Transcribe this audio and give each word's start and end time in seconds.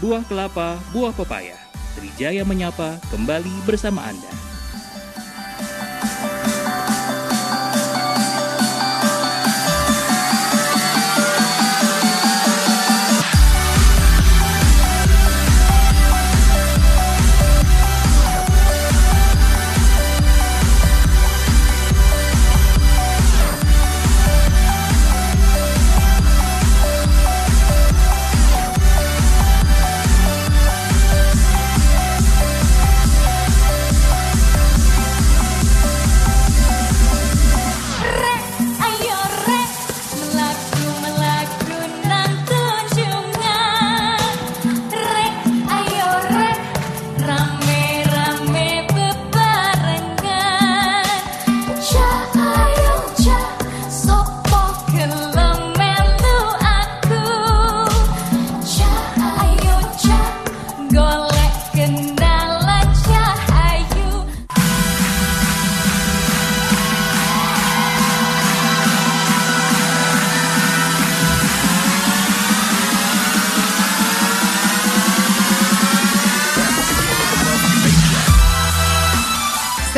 buah 0.00 0.24
kelapa, 0.24 0.80
buah 0.96 1.12
pepaya. 1.12 1.60
Trijaya 1.92 2.40
menyapa 2.48 2.96
kembali 3.12 3.68
bersama 3.68 4.08
Anda. 4.08 4.39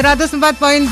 104.7 0.03 0.91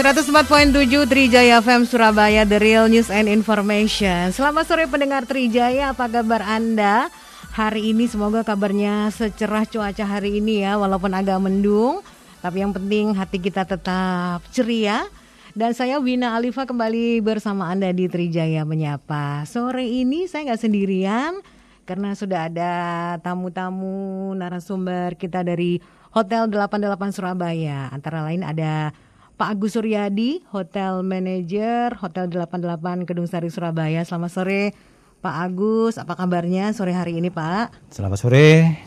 104.7 0.00 1.04
Trijaya 1.04 1.60
FM 1.60 1.84
Surabaya 1.84 2.48
The 2.48 2.56
Real 2.56 2.88
News 2.88 3.12
and 3.12 3.28
Information. 3.28 4.32
Selamat 4.32 4.64
sore 4.64 4.88
pendengar 4.88 5.28
Trijaya 5.28 5.92
Apa 5.92 6.08
kabar 6.08 6.40
Anda? 6.40 7.12
Hari 7.52 7.92
ini 7.92 8.08
semoga 8.08 8.40
kabarnya 8.40 9.12
secerah 9.12 9.68
cuaca 9.68 10.04
hari 10.08 10.40
ini 10.40 10.64
ya 10.64 10.80
Walaupun 10.80 11.12
agak 11.12 11.36
mendung 11.36 12.00
Tapi 12.40 12.64
yang 12.64 12.72
penting 12.72 13.12
hati 13.12 13.36
kita 13.36 13.68
tetap 13.68 14.40
ceria. 14.48 15.04
Dan 15.52 15.76
saya 15.76 16.00
Wina 16.00 16.40
Alifa 16.40 16.64
kembali 16.64 17.20
bersama 17.20 17.68
Anda 17.68 17.92
di 17.92 18.08
Trijaya 18.08 18.64
Menyapa. 18.64 19.44
Sore 19.44 19.84
ini 19.84 20.24
saya 20.24 20.48
nggak 20.48 20.62
sendirian 20.64 21.36
karena 21.84 22.16
sudah 22.16 22.48
ada 22.48 22.72
tamu-tamu 23.20 24.32
narasumber 24.32 25.20
kita 25.20 25.44
dari 25.44 25.84
Hotel 26.16 26.48
88 26.48 27.12
Surabaya 27.12 27.92
Antara 27.92 28.24
lain 28.24 28.40
ada 28.40 28.96
Pak 29.34 29.58
Agus 29.58 29.76
Suryadi, 29.76 30.40
Hotel 30.48 31.04
Manager 31.04 31.92
Hotel 32.00 32.32
88 32.32 33.04
Kedung 33.04 33.28
Sari 33.28 33.52
Surabaya. 33.52 34.00
Selamat 34.06 34.32
sore 34.32 34.72
Pak 35.20 35.36
Agus, 35.44 36.00
apa 36.00 36.16
kabarnya 36.16 36.72
sore 36.72 36.96
hari 36.96 37.20
ini 37.20 37.28
Pak? 37.28 37.92
Selamat 37.92 38.16
sore. 38.16 38.78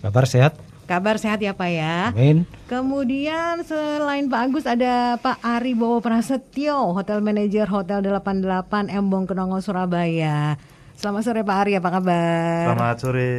Kabar 0.00 0.24
sehat? 0.24 0.56
Kabar 0.88 1.18
sehat 1.18 1.42
ya 1.42 1.52
Pak 1.52 1.70
ya. 1.72 2.14
Amin. 2.14 2.48
Kemudian 2.70 3.60
selain 3.66 4.30
Pak 4.30 4.40
Agus 4.40 4.64
ada 4.64 5.18
Pak 5.18 5.42
Ari 5.42 5.74
Bowo 5.74 5.98
Prasetyo, 5.98 6.96
Hotel 6.96 7.18
Manager 7.20 7.66
Hotel 7.68 8.06
88 8.06 8.86
Embong 8.88 9.26
Kenongo 9.26 9.58
Surabaya. 9.58 10.56
Selamat 11.02 11.26
sore 11.26 11.42
Pak 11.42 11.56
Ari, 11.66 11.72
apa 11.74 11.90
kabar? 11.90 12.62
Selamat 12.70 12.96
sore. 13.02 13.32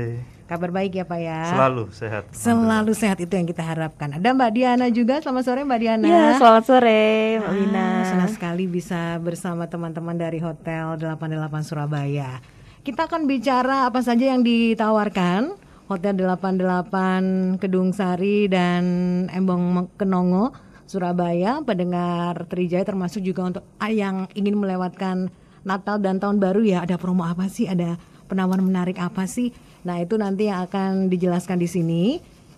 Kabar 0.51 0.68
baik 0.68 1.00
ya 1.00 1.07
Pak 1.07 1.16
ya. 1.16 1.40
Selalu 1.47 1.84
sehat. 1.96 2.24
Selalu 2.35 2.91
sehat 2.91 3.24
itu 3.24 3.31
yang 3.31 3.47
kita 3.47 3.63
harapkan. 3.63 4.12
Ada 4.12 4.35
Mbak 4.35 4.51
Diana 4.51 4.91
juga. 4.91 5.24
Selamat 5.24 5.47
sore 5.47 5.63
Mbak 5.63 5.79
Diana. 5.79 6.03
Ya, 6.03 6.35
selamat 6.35 6.63
sore 6.68 7.40
Mbak 7.40 7.47
Ah, 7.47 7.56
Wina. 7.56 7.88
senang 8.03 8.31
sekali 8.35 8.68
bisa 8.68 9.16
bersama 9.23 9.63
teman-teman 9.63 10.12
dari 10.12 10.44
Hotel 10.44 11.00
88 11.00 11.63
Surabaya. 11.63 12.44
Kita 12.84 13.07
akan 13.07 13.31
bicara 13.31 13.88
apa 13.88 14.03
saja 14.03 14.35
yang 14.35 14.44
ditawarkan 14.44 15.56
Hotel 15.88 16.19
88 16.19 17.63
Kedung 17.63 17.96
Sari 17.96 18.52
dan 18.52 18.84
Embong 19.31 19.88
Kenongo 19.96 20.52
Surabaya 20.84 21.63
pendengar 21.63 22.44
Trijaya 22.44 22.84
termasuk 22.84 23.23
juga 23.23 23.47
untuk 23.47 23.63
yang 23.88 24.28
ingin 24.35 24.59
melewatkan 24.59 25.31
Natal 25.63 26.00
dan 26.00 26.19
Tahun 26.19 26.40
Baru 26.40 26.63
ya 26.63 26.84
ada 26.84 27.00
promo 27.00 27.24
apa 27.28 27.47
sih 27.51 27.68
ada 27.68 28.00
penawaran 28.31 28.63
menarik 28.63 29.00
apa 29.00 29.28
sih 29.28 29.51
nah 29.84 30.00
itu 30.00 30.16
nanti 30.16 30.47
yang 30.47 30.63
akan 30.68 31.12
dijelaskan 31.12 31.59
di 31.59 31.68
sini 31.68 32.03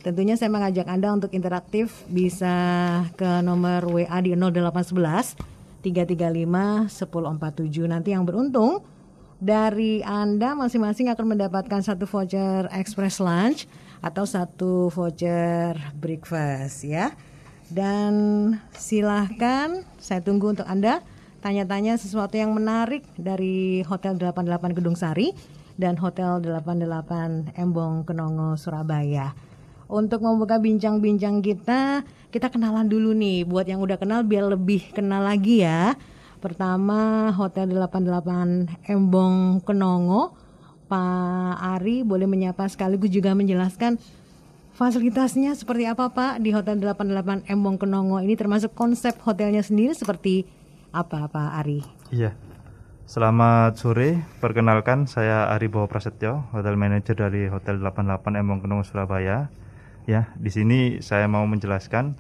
Tentunya 0.06 0.38
saya 0.38 0.54
mengajak 0.54 0.86
Anda 0.86 1.18
untuk 1.18 1.34
interaktif 1.34 2.06
bisa 2.06 2.54
ke 3.18 3.42
nomor 3.42 3.90
WA 3.90 4.22
di 4.22 4.38
0811 4.38 5.34
335 5.82 6.94
1047. 6.94 7.90
Nanti 7.90 8.14
yang 8.14 8.22
beruntung 8.22 8.86
dari 9.42 10.06
Anda 10.06 10.54
masing-masing 10.54 11.10
akan 11.10 11.34
mendapatkan 11.34 11.82
satu 11.82 12.06
voucher 12.06 12.70
express 12.70 13.18
lunch 13.18 13.66
atau 14.06 14.30
satu 14.30 14.94
voucher 14.94 15.74
breakfast 15.98 16.86
ya. 16.86 17.10
Dan 17.74 18.14
silahkan 18.78 19.82
saya 19.98 20.22
tunggu 20.22 20.54
untuk 20.54 20.70
Anda 20.70 21.02
tanya-tanya 21.46 21.94
sesuatu 22.02 22.34
yang 22.42 22.58
menarik 22.58 23.06
dari 23.22 23.86
Hotel 23.86 24.18
88 24.18 24.74
Gedung 24.74 24.98
Sari 24.98 25.30
dan 25.78 25.94
Hotel 25.94 26.42
88 26.42 27.54
Embong 27.54 28.02
Kenongo 28.02 28.58
Surabaya. 28.58 29.38
Untuk 29.86 30.26
membuka 30.26 30.58
bincang-bincang 30.58 31.46
kita, 31.46 32.02
kita 32.34 32.50
kenalan 32.50 32.90
dulu 32.90 33.14
nih. 33.14 33.46
Buat 33.46 33.70
yang 33.70 33.78
udah 33.78 33.94
kenal 34.02 34.26
biar 34.26 34.58
lebih 34.58 34.90
kenal 34.98 35.22
lagi 35.22 35.62
ya. 35.62 35.94
Pertama 36.42 37.30
Hotel 37.38 37.70
88 37.70 38.90
Embong 38.90 39.62
Kenongo. 39.62 40.34
Pak 40.90 41.62
Ari 41.78 42.02
boleh 42.02 42.26
menyapa 42.26 42.66
sekaligus 42.66 43.14
juga 43.14 43.38
menjelaskan 43.38 44.02
fasilitasnya 44.74 45.54
seperti 45.54 45.86
apa 45.86 46.10
Pak 46.10 46.42
di 46.42 46.50
Hotel 46.54 46.82
88 46.82 47.46
Embong 47.54 47.78
Kenongo 47.78 48.18
ini 48.18 48.34
termasuk 48.34 48.74
konsep 48.74 49.18
hotelnya 49.22 49.62
sendiri 49.66 49.98
seperti 49.98 50.65
apa 50.96 51.28
Pak 51.28 51.50
Ari? 51.60 51.84
Iya. 52.16 52.32
Selamat 53.04 53.76
sore. 53.76 54.24
Perkenalkan 54.40 55.12
saya 55.12 55.52
Ari 55.52 55.68
Bowo 55.68 55.92
Prasetyo, 55.92 56.48
Hotel 56.56 56.80
Manager 56.80 57.28
dari 57.28 57.52
Hotel 57.52 57.84
88 57.84 58.40
Embong 58.40 58.64
Kenong 58.64 58.88
Surabaya. 58.88 59.52
Ya, 60.08 60.32
di 60.40 60.48
sini 60.48 61.04
saya 61.04 61.28
mau 61.28 61.44
menjelaskan 61.44 62.16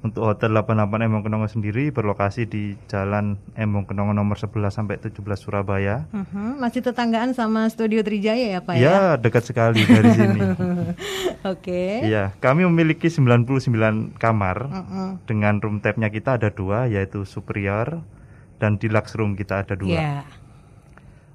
untuk 0.00 0.24
Hotel 0.24 0.56
88 0.56 1.04
Embong 1.04 1.24
Kenongo 1.28 1.44
sendiri 1.44 1.92
berlokasi 1.92 2.48
di 2.48 2.72
Jalan 2.88 3.36
Embong 3.52 3.84
Kenongo 3.84 4.16
nomor 4.16 4.40
11 4.40 4.72
sampai 4.72 4.96
17 4.96 5.20
Surabaya. 5.36 6.08
Mhm, 6.08 6.56
Masih 6.56 6.80
tetanggaan 6.80 7.36
sama 7.36 7.68
Studio 7.68 8.00
Trijaya 8.00 8.56
ya 8.56 8.60
Pak 8.64 8.74
ya? 8.80 8.80
Ya, 8.80 9.00
dekat 9.20 9.44
sekali 9.44 9.84
dari 9.84 10.10
sini. 10.16 10.40
Oke. 11.52 12.00
Iya, 12.00 12.32
kami 12.40 12.64
memiliki 12.64 13.12
99 13.12 14.16
kamar. 14.16 14.72
Mm-mm. 14.72 15.08
Dengan 15.28 15.60
room 15.60 15.84
type-nya 15.84 16.08
kita 16.08 16.40
ada 16.40 16.48
dua, 16.48 16.88
yaitu 16.88 17.28
superior 17.28 18.00
dan 18.56 18.80
deluxe 18.80 19.12
room 19.20 19.36
kita 19.36 19.68
ada 19.68 19.76
dua. 19.76 20.00
Iya. 20.00 20.16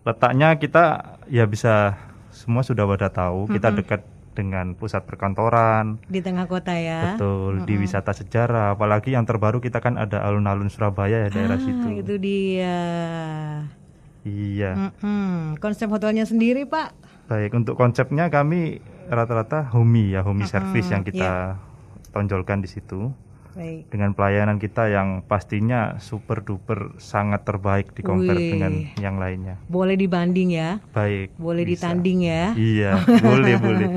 Letaknya 0.06 0.58
kita 0.58 1.18
ya 1.30 1.46
bisa 1.46 1.98
semua 2.34 2.66
sudah 2.66 2.86
pada 2.86 3.10
tahu, 3.14 3.46
kita 3.50 3.74
dekat 3.74 4.02
dengan 4.36 4.76
pusat 4.76 5.02
perkantoran, 5.02 6.04
Di 6.06 6.20
tengah 6.20 6.46
kota 6.46 6.70
ya. 6.72 7.16
betul 7.16 7.64
di 7.64 7.76
wisata 7.76 8.12
sejarah. 8.12 8.76
Apalagi 8.76 9.10
yang 9.10 9.24
terbaru 9.24 9.58
kita 9.58 9.80
kan 9.80 9.96
ada 9.96 10.22
alun-alun 10.22 10.68
Surabaya 10.68 11.26
ya 11.26 11.30
daerah 11.30 11.56
Ah, 11.56 11.64
situ. 11.64 11.88
itu 11.96 12.14
dia. 12.18 12.78
Iya. 14.22 14.92
Mm-mm. 14.92 15.56
Konsep 15.58 15.88
hotelnya 15.88 16.26
sendiri 16.26 16.66
Pak? 16.66 16.92
Baik, 17.26 17.56
untuk 17.56 17.74
konsepnya 17.74 18.28
kami 18.28 18.78
rata-rata 19.08 19.66
homey 19.72 20.12
ya, 20.12 20.22
homey 20.22 20.46
service 20.46 20.90
yang 20.90 21.02
kita 21.02 21.58
tonjolkan 22.12 22.60
di 22.60 22.68
situ. 22.68 23.10
Baik. 23.56 23.88
dengan 23.88 24.12
pelayanan 24.12 24.60
kita 24.60 24.92
yang 24.92 25.24
pastinya 25.24 25.96
super 26.04 26.44
duper 26.44 27.00
sangat 27.00 27.48
terbaik 27.48 27.96
di 27.96 28.04
compare 28.04 28.36
Wih. 28.36 28.52
dengan 28.52 28.74
yang 29.00 29.16
lainnya. 29.16 29.56
Boleh 29.72 29.96
dibanding 29.96 30.52
ya? 30.52 30.84
Baik. 30.92 31.32
Boleh 31.40 31.64
bisa. 31.64 31.88
ditanding 31.88 32.20
ya? 32.28 32.52
Iya, 32.52 33.00
boleh 33.32 33.56
boleh. 33.56 33.88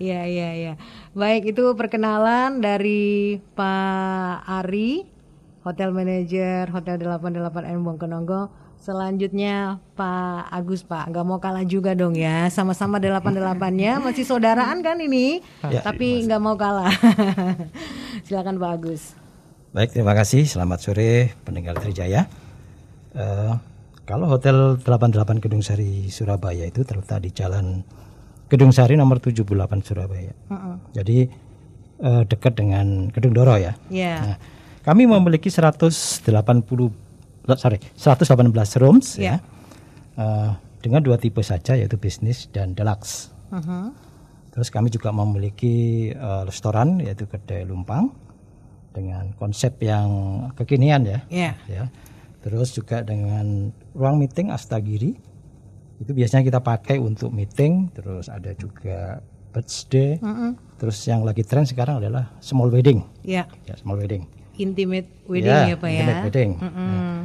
Iya, 0.00 0.24
iya, 0.24 0.48
iya. 0.56 0.72
Baik, 1.12 1.52
itu 1.52 1.76
perkenalan 1.76 2.64
dari 2.64 3.36
Pak 3.52 4.48
Ari, 4.48 5.04
Hotel 5.60 5.92
Manager 5.92 6.72
Hotel 6.72 6.96
88 6.96 7.68
Embong 7.68 8.00
Kenonggo, 8.00 8.48
Selanjutnya 8.80 9.76
Pak 9.92 10.48
Agus 10.48 10.80
Pak, 10.82 11.12
nggak 11.12 11.26
mau 11.28 11.36
kalah 11.36 11.68
juga 11.68 11.92
dong 11.92 12.16
ya, 12.16 12.48
sama-sama 12.48 12.96
88-nya 12.96 14.00
masih 14.00 14.24
saudaraan 14.24 14.80
kan 14.80 14.96
ini, 14.96 15.44
Ya. 15.68 15.84
tapi 15.84 16.24
nggak 16.24 16.40
mau 16.40 16.56
kalah. 16.56 16.88
Silakan 18.26 18.56
Pak 18.56 18.70
Agus. 18.72 19.12
Baik, 19.70 19.92
terima 19.92 20.16
kasih. 20.16 20.48
Selamat 20.48 20.80
sore 20.80 21.36
pendengar 21.44 21.76
Trijaya. 21.76 22.24
Eh, 23.12 23.52
kalau 24.08 24.32
Hotel 24.32 24.80
88 24.80 25.44
Gedung 25.44 25.60
Sari 25.60 26.08
Surabaya 26.08 26.64
itu 26.64 26.80
terletak 26.80 27.20
di 27.20 27.30
Jalan 27.30 27.84
Gedung 28.48 28.72
Sari 28.72 28.96
nomor 28.96 29.20
78 29.20 29.44
Surabaya. 29.84 30.32
Jadi 30.96 31.28
eh, 32.00 32.22
dekat 32.24 32.56
dengan 32.56 33.12
Gedung 33.12 33.36
Doro 33.36 33.60
ya. 33.60 33.76
Ya, 33.92 34.16
Nah, 34.24 34.36
kami 34.82 35.04
memiliki 35.04 35.52
180 35.52 36.24
sorry 37.56 37.78
118 37.96 38.52
rooms 38.78 39.16
Ya. 39.16 39.22
ya. 39.22 39.36
Eh, 40.16 40.50
dengan 40.80 41.00
dua 41.04 41.16
tipe 41.16 41.40
saja 41.40 41.76
yaitu 41.76 41.96
bisnis 41.96 42.48
dan 42.52 42.72
deluxe. 42.72 43.28
Mhm. 43.52 43.92
Terus 44.50 44.68
kami 44.68 44.88
juga 44.88 45.10
memiliki 45.10 46.08
eh, 46.10 46.42
restoran 46.44 46.98
yaitu 47.00 47.24
kedai 47.24 47.64
lumpang 47.64 48.10
dengan 48.90 49.30
konsep 49.38 49.78
yang 49.80 50.08
kekinian 50.58 51.06
ya. 51.06 51.20
ya, 51.30 51.52
ya. 51.70 51.84
Terus 52.40 52.72
juga 52.72 53.04
dengan 53.04 53.70
ruang 53.92 54.16
meeting 54.18 54.50
Astagiri 54.50 55.12
itu 56.00 56.10
biasanya 56.10 56.42
kita 56.42 56.60
pakai 56.64 56.96
untuk 56.96 57.28
meeting. 57.30 57.92
Terus 57.92 58.32
ada 58.32 58.50
juga 58.56 59.20
birthday. 59.52 60.16
Mhm. 60.18 60.50
Terus 60.80 60.96
yang 61.04 61.20
lagi 61.22 61.44
tren 61.44 61.68
sekarang 61.68 62.00
adalah 62.00 62.32
small 62.40 62.72
wedding. 62.72 63.04
ya, 63.20 63.44
Ya, 63.68 63.76
small 63.76 64.00
wedding. 64.00 64.24
Intimate 64.60 65.08
wedding 65.24 65.72
ya, 65.72 65.76
Pak 65.76 65.88
ya. 65.88 65.96
intimate 65.98 66.24
wedding. 66.26 66.50
Mm-mm. 66.60 67.16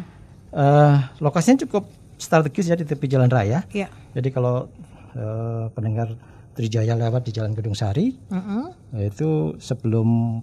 Eh, 0.56 0.96
lokasinya 1.20 1.68
cukup 1.68 1.84
strategis 2.16 2.66
ya 2.66 2.76
di 2.76 2.84
tepi 2.84 3.06
jalan 3.06 3.28
raya. 3.28 3.68
Ya, 3.70 3.92
Jadi 4.16 4.32
kalau 4.32 4.72
eh, 5.12 5.66
pendengar 5.72 6.16
Trijaya 6.56 6.96
lewat 6.96 7.28
di 7.28 7.36
Jalan 7.36 7.52
Gedung 7.52 7.76
Sari, 7.76 8.16
Mm-mm. 8.32 8.72
itu 9.04 9.60
sebelum 9.60 10.40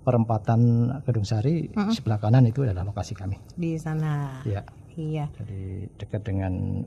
perempatan 0.00 0.60
Gedung 1.04 1.28
Sari 1.28 1.68
sebelah 1.92 2.16
kanan 2.16 2.48
itu 2.48 2.64
adalah 2.64 2.88
lokasi 2.88 3.12
kami. 3.12 3.36
di 3.52 3.76
sana. 3.76 4.40
Ya, 4.42 4.64
Iya, 4.96 5.28
jadi 5.36 5.92
dekat 6.00 6.24
dengan 6.24 6.80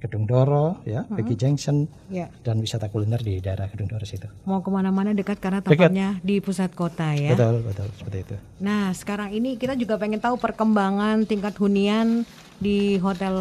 Gedung 0.00 0.24
Doro, 0.24 0.80
ya, 0.88 1.04
Peggy 1.12 1.36
Junction, 1.36 1.84
ya. 2.08 2.32
dan 2.40 2.56
wisata 2.56 2.88
kuliner 2.88 3.20
di 3.20 3.36
daerah 3.44 3.68
Gedung 3.68 3.92
Doro 3.92 4.08
situ. 4.08 4.24
Mau 4.48 4.64
ke 4.64 4.72
mana-mana 4.72 5.12
dekat 5.12 5.36
karena 5.36 5.60
Dekat. 5.60 5.92
tempatnya 5.92 6.08
di 6.24 6.40
pusat 6.40 6.72
kota 6.72 7.12
ya. 7.12 7.36
Betul, 7.36 7.60
betul 7.60 7.88
seperti 7.92 8.18
itu. 8.24 8.36
Nah, 8.64 8.96
sekarang 8.96 9.36
ini 9.36 9.60
kita 9.60 9.76
juga 9.76 10.00
pengen 10.00 10.16
tahu 10.16 10.40
perkembangan 10.40 11.28
tingkat 11.28 11.52
hunian 11.60 12.24
di 12.60 12.96
Hotel 13.00 13.32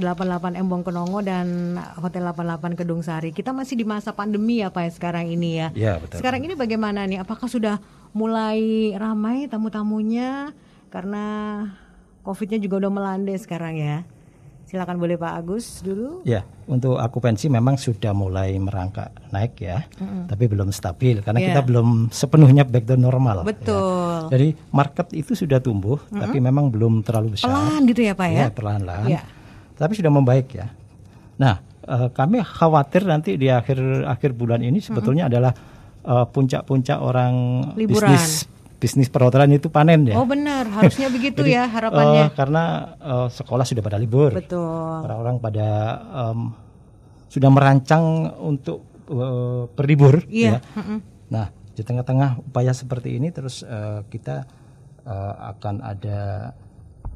88 0.00 0.56
Embong 0.56 0.84
Kenongo 0.84 1.20
dan 1.20 1.76
Hotel 2.00 2.24
88 2.24 2.80
Kedung 2.80 3.04
Sari. 3.04 3.36
Kita 3.36 3.52
masih 3.52 3.76
di 3.76 3.84
masa 3.84 4.16
pandemi 4.16 4.64
ya 4.64 4.72
Pak 4.72 4.82
ya 4.88 4.90
sekarang 4.96 5.28
ini 5.28 5.50
ya. 5.60 5.68
Ya, 5.76 5.92
betul. 6.00 6.24
Sekarang 6.24 6.40
ini 6.44 6.56
bagaimana 6.56 7.04
nih? 7.04 7.20
Apakah 7.20 7.48
sudah 7.48 7.76
mulai 8.16 8.92
ramai 8.96 9.52
tamu-tamunya 9.52 10.56
karena 10.88 11.24
Covid-nya 12.24 12.56
juga 12.56 12.88
udah 12.88 12.92
melandai 12.92 13.36
sekarang 13.36 13.76
ya? 13.76 14.08
Silakan 14.66 14.98
boleh 14.98 15.14
Pak 15.14 15.32
Agus 15.32 15.78
dulu. 15.78 16.26
Ya, 16.26 16.42
untuk 16.66 16.98
akupensi 16.98 17.46
memang 17.46 17.78
sudah 17.78 18.10
mulai 18.10 18.58
merangkak 18.58 19.14
naik 19.30 19.54
ya, 19.56 19.86
tapi 20.26 20.50
belum 20.50 20.74
stabil 20.74 21.22
karena 21.22 21.38
Iya. 21.38 21.46
kita 21.48 21.60
belum 21.62 22.10
sepenuhnya 22.10 22.66
back 22.66 22.82
to 22.84 22.98
normal. 22.98 23.40
ya. 23.40 23.46
Betul. 23.46 24.26
Jadi 24.26 24.48
market 24.68 25.06
itu 25.14 25.32
sudah 25.32 25.62
tumbuh, 25.62 26.02
tapi 26.08 26.42
memang 26.42 26.66
belum 26.66 27.00
terlalu 27.00 27.38
besar. 27.38 27.46
Pelan 27.46 27.86
gitu 27.86 28.02
ya 28.02 28.12
Pak 28.12 28.26
ya? 28.26 28.40
Ya, 28.42 28.48
perlahan-lahan. 28.50 29.06
Iya. 29.06 29.22
Tapi 29.78 29.92
sudah 29.94 30.10
membaik 30.10 30.48
ya. 30.50 30.66
Nah, 31.38 31.62
eh, 31.86 32.08
kami 32.10 32.42
khawatir 32.42 33.06
nanti 33.06 33.38
di 33.38 33.46
akhir 33.46 33.78
akhir 34.02 34.34
bulan 34.34 34.66
ini 34.66 34.82
sebetulnya 34.82 35.30
adalah 35.30 35.54
eh, 36.02 36.26
puncak-puncak 36.26 36.98
orang 36.98 37.34
Liburan. 37.78 38.14
bisnis 38.14 38.50
bisnis 38.76 39.08
perhotelan 39.08 39.48
itu 39.56 39.72
panen 39.72 40.04
ya. 40.04 40.14
Oh 40.20 40.28
benar, 40.28 40.68
harusnya 40.68 41.08
begitu 41.16 41.40
Jadi, 41.40 41.56
ya 41.56 41.64
harapannya. 41.64 42.28
eh, 42.28 42.30
karena 42.36 42.64
eh, 43.00 43.28
sekolah 43.32 43.64
sudah 43.64 43.82
pada 43.82 43.96
libur. 43.96 44.36
Betul. 44.36 45.00
Orang-orang 45.04 45.40
pada 45.40 45.68
em, 46.32 46.52
sudah 47.32 47.50
merancang 47.50 48.32
untuk 48.40 48.84
eh, 49.08 49.64
berlibur. 49.72 50.24
Iya. 50.28 50.60
ya. 50.60 51.00
Nah, 51.32 51.46
di 51.76 51.82
tengah-tengah 51.82 52.44
upaya 52.44 52.72
seperti 52.76 53.16
ini, 53.16 53.32
terus 53.32 53.64
eh, 53.64 54.04
kita 54.12 54.44
eh, 55.04 55.34
akan 55.56 55.80
ada 55.80 56.52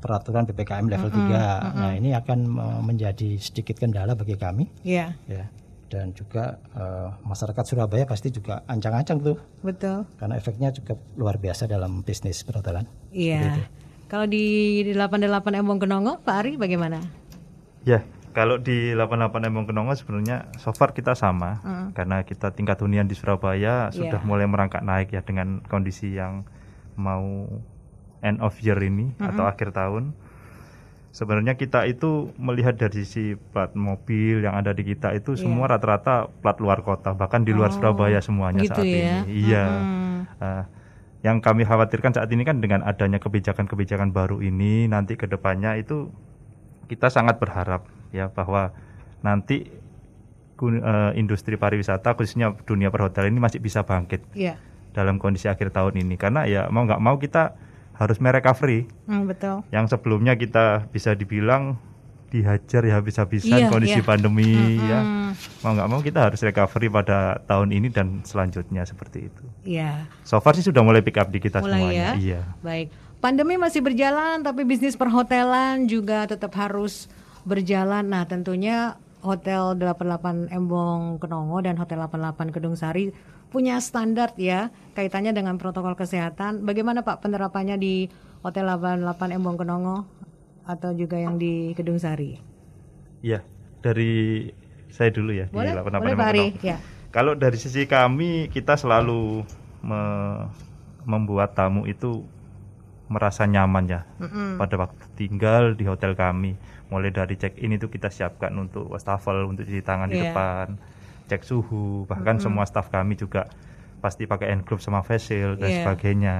peraturan 0.00 0.48
ppkm 0.48 0.88
level 0.88 1.12
3 1.12 1.76
Nah, 1.76 1.92
ini 1.92 2.16
akan 2.16 2.38
menjadi 2.80 3.36
sedikit 3.36 3.76
kendala 3.76 4.16
bagi 4.16 4.32
kami, 4.32 4.64
Iya, 4.80 5.12
ya. 5.28 5.44
Dan 5.90 6.14
juga 6.14 6.62
eh, 6.70 7.08
masyarakat 7.26 7.64
Surabaya 7.66 8.06
pasti 8.06 8.30
juga 8.30 8.62
ancang-ancang 8.70 9.18
tuh, 9.18 9.36
betul. 9.60 10.06
karena 10.16 10.38
efeknya 10.38 10.70
cukup 10.70 11.02
luar 11.18 11.34
biasa 11.36 11.66
dalam 11.66 12.06
bisnis 12.06 12.46
perhotelan. 12.46 12.86
Iya. 13.10 13.66
Kalau 14.06 14.30
di 14.30 14.86
88 14.94 15.58
Embong 15.58 15.82
Kenongo, 15.82 16.22
Pak 16.22 16.34
Ari 16.34 16.52
bagaimana? 16.54 17.02
Ya, 17.82 18.06
kalau 18.30 18.62
di 18.62 18.94
88 18.94 19.50
Embong 19.50 19.66
Kenongo 19.66 19.94
sebenarnya 19.98 20.46
so 20.62 20.70
far 20.70 20.94
kita 20.94 21.18
sama 21.18 21.58
karena 21.94 22.22
kita 22.22 22.54
tingkat 22.54 22.78
hunian 22.78 23.10
di 23.10 23.18
Surabaya 23.18 23.90
sudah 23.90 24.22
Iya. 24.22 24.26
mulai 24.26 24.46
merangkak 24.46 24.86
naik 24.86 25.10
ya 25.10 25.26
dengan 25.26 25.58
kondisi 25.66 26.14
yang 26.14 26.46
mau 26.94 27.50
end 28.22 28.38
of 28.38 28.54
year 28.62 28.78
ini 28.78 29.10
atau 29.18 29.42
akhir 29.46 29.74
tahun. 29.74 30.14
Sebenarnya 31.10 31.58
kita 31.58 31.90
itu 31.90 32.30
melihat 32.38 32.78
dari 32.78 33.02
sisi 33.02 33.34
plat 33.34 33.74
mobil 33.74 34.46
yang 34.46 34.54
ada 34.54 34.70
di 34.70 34.86
kita 34.86 35.10
itu 35.10 35.34
Iya. 35.34 35.42
semua 35.42 35.66
rata-rata 35.66 36.30
plat 36.40 36.54
luar 36.62 36.86
kota 36.86 37.12
bahkan 37.12 37.42
di 37.42 37.50
luar 37.50 37.74
Surabaya 37.74 38.22
semuanya 38.22 38.62
gitu 38.62 38.78
saat 38.78 38.86
ya? 38.86 38.94
ini. 39.26 39.50
Iya. 39.50 39.64
Mm-mm. 39.66 40.18
Eh, 40.38 40.64
yang 41.20 41.42
kami 41.42 41.66
khawatirkan 41.66 42.14
saat 42.14 42.30
ini 42.30 42.46
kan 42.46 42.62
dengan 42.62 42.80
adanya 42.80 43.18
kebijakan-kebijakan 43.18 44.14
baru 44.14 44.40
ini 44.40 44.86
nanti 44.86 45.18
ke 45.18 45.26
depannya 45.26 45.76
itu 45.76 46.08
kita 46.86 47.10
sangat 47.10 47.36
berharap 47.36 47.84
ya 48.10 48.30
bahwa 48.30 48.70
nanti 49.20 49.66
eh, 50.62 51.12
industri 51.18 51.56
pariwisata 51.56 52.14
khususnya 52.14 52.54
dunia 52.64 52.88
perhotelan 52.88 53.32
ini 53.32 53.40
masih 53.40 53.58
bisa 53.58 53.82
bangkit 53.82 54.22
Iya, 54.32 54.56
dalam 54.92 55.18
kondisi 55.18 55.48
akhir 55.48 55.72
tahun 55.72 56.00
ini 56.00 56.14
karena 56.16 56.46
ya 56.46 56.68
mau 56.70 56.86
nggak 56.86 57.00
mau 57.00 57.16
kita 57.16 57.52
harus 58.00 58.16
merecovery 58.16 58.88
Hmm, 59.04 59.28
betul. 59.28 59.60
yang 59.68 59.84
sebelumnya 59.84 60.32
kita 60.34 60.88
bisa 60.88 61.12
dibilang 61.12 61.76
dihajar 62.26 62.80
ya 62.80 62.94
habis-habisan 62.96 63.58
Iya, 63.58 63.68
kondisi 63.68 63.98
iya. 63.98 64.06
pandemi 64.06 64.54
ya 64.80 65.00
Hmm, 65.00 65.30
mau 65.60 65.74
nggak 65.74 65.88
mau 65.88 66.00
kita 66.00 66.20
harus 66.24 66.40
recovery 66.40 66.86
pada 66.88 67.18
tahun 67.44 67.70
ini 67.70 67.88
dan 67.88 68.22
selanjutnya 68.22 68.82
seperti 68.82 69.26
itu 69.26 69.44
Iya, 69.62 70.06
so 70.22 70.38
far 70.38 70.54
sih 70.54 70.62
sudah 70.62 70.80
mulai 70.80 71.00
pick 71.00 71.16
up 71.16 71.28
di 71.28 71.38
kita 71.38 71.58
mulai 71.58 71.76
semuanya 71.76 72.06
ya. 72.08 72.10
iya 72.16 72.40
Baik. 72.60 72.88
Pandemi 73.20 73.54
masih 73.54 73.84
berjalan, 73.84 74.40
tapi 74.40 74.64
bisnis 74.64 74.96
perhotelan 74.96 75.84
juga 75.84 76.24
tetap 76.24 76.56
harus 76.56 77.04
berjalan. 77.44 78.00
Nah, 78.02 78.24
tentunya 78.24 78.96
Hotel 79.20 79.76
88 79.76 80.48
Embong 80.48 81.20
Kenongo 81.20 81.60
dan 81.60 81.76
Hotel 81.76 82.00
88 82.00 82.48
Kedung 82.48 82.72
Sari 82.72 83.12
punya 83.50 83.76
standar 83.78 84.30
ya 84.34 84.70
kaitannya 84.94 85.34
dengan 85.34 85.58
protokol 85.58 85.94
kesehatan. 85.94 86.62
Bagaimana 86.62 87.02
Pak 87.02 87.20
penerapannya 87.20 87.76
di 87.76 88.06
Hotel 88.40 88.64
88 88.64 89.04
Embong 89.34 89.58
Kenongo 89.58 90.06
atau 90.64 90.94
juga 90.94 91.18
yang 91.18 91.36
di 91.36 91.74
Kedung 91.74 91.98
Sari? 91.98 92.38
Iya, 93.20 93.42
dari 93.78 94.46
saya 94.88 95.10
dulu 95.10 95.30
ya 95.30 95.46
Boleh, 95.50 95.70
di 95.70 95.78
88 95.78 95.98
boleh 95.98 96.14
Ari. 96.16 96.44
Emokono. 96.48 96.64
Ya. 96.64 96.76
Kalau 97.10 97.32
dari 97.34 97.58
sisi 97.58 97.84
kami 97.84 98.46
kita 98.48 98.78
selalu 98.78 99.42
me- 99.82 100.46
membuat 101.02 101.52
tamu 101.52 101.84
itu 101.84 102.22
merasa 103.10 103.42
nyaman 103.42 103.90
ya 103.90 104.06
pada 104.54 104.78
waktu 104.78 105.02
tinggal 105.18 105.74
di 105.74 105.82
hotel 105.82 106.14
kami. 106.14 106.54
Mulai 106.86 107.10
dari 107.10 107.34
check 107.34 107.58
in 107.58 107.74
itu 107.74 107.86
kita 107.86 108.06
siapkan 108.06 108.54
untuk 108.54 108.86
wastafel 108.86 109.42
untuk 109.44 109.66
cuci 109.66 109.82
tangan 109.82 110.06
di 110.06 110.18
Iya. 110.18 110.30
depan, 110.30 110.66
cek 111.30 111.42
suhu, 111.42 112.04
bahkan 112.04 112.36
semua 112.36 112.66
staf 112.66 112.90
kami 112.90 113.14
juga 113.14 113.46
pasti 114.00 114.24
pakai 114.24 114.50
hand 114.50 114.64
glove 114.64 114.80
sama 114.80 115.00
face 115.00 115.28
shield 115.28 115.56
dan 115.56 115.70
Iya. 115.70 115.78
sebagainya. 115.80 116.36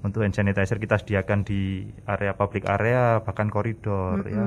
Untuk 0.00 0.20
hand 0.20 0.32
sanitizer 0.32 0.76
kita 0.76 0.96
sediakan 0.96 1.42
di 1.42 1.60
area 2.04 2.32
public 2.32 2.64
area 2.64 3.18
bahkan 3.18 3.48
koridor 3.48 4.22
ya 4.22 4.46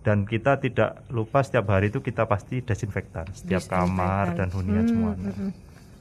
dan 0.00 0.22
kita 0.22 0.56
tidak 0.56 1.04
lupa 1.08 1.40
setiap 1.40 1.68
hari 1.68 1.90
itu 1.90 1.98
kita 1.98 2.24
pasti 2.24 2.58
desinfektan 2.60 3.26
setiap 3.30 3.60
kamar 3.68 4.32
dan 4.32 4.48
hunian 4.48 4.86
semuanya 4.86 5.34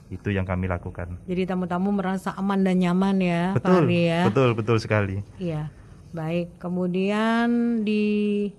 itu 0.08 0.30
yang 0.30 0.46
kami 0.46 0.66
lakukan 0.66 1.18
Jadi 1.26 1.44
tamu-tamu 1.44 1.90
merasa 1.90 2.32
aman 2.34 2.62
dan 2.62 2.78
nyaman 2.78 3.18
ya, 3.18 3.44
Pak 3.52 3.60
betul 3.60 3.84
Ari 3.84 4.02
ya. 4.06 4.22
betul 4.24 4.50
betul 4.54 4.78
sekali 4.78 5.18
Iya. 5.36 5.74
Baik, 6.14 6.56
kemudian 6.56 7.48
di 7.82 8.04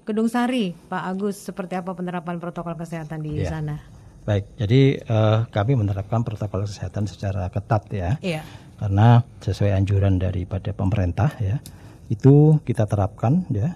Kedung 0.05 0.29
Sari, 0.29 0.77
Pak 0.85 1.03
Agus, 1.09 1.41
seperti 1.41 1.73
apa 1.73 1.97
penerapan 1.97 2.37
protokol 2.37 2.77
kesehatan 2.77 3.25
di 3.25 3.41
Iya. 3.41 3.57
sana? 3.57 3.81
Baik, 4.27 4.45
jadi 4.59 4.81
eh, 4.99 5.39
kami 5.49 5.79
menerapkan 5.79 6.21
protokol 6.21 6.67
kesehatan 6.67 7.07
secara 7.07 7.47
ketat 7.49 7.83
ya. 7.91 8.11
Iya. 8.21 8.43
karena 8.77 9.25
sesuai 9.41 9.73
anjuran 9.73 10.21
daripada 10.21 10.69
pemerintah 10.77 11.33
ya 11.41 11.65
itu 12.13 12.61
kita 12.61 12.85
terapkan 12.85 13.49
ya 13.49 13.73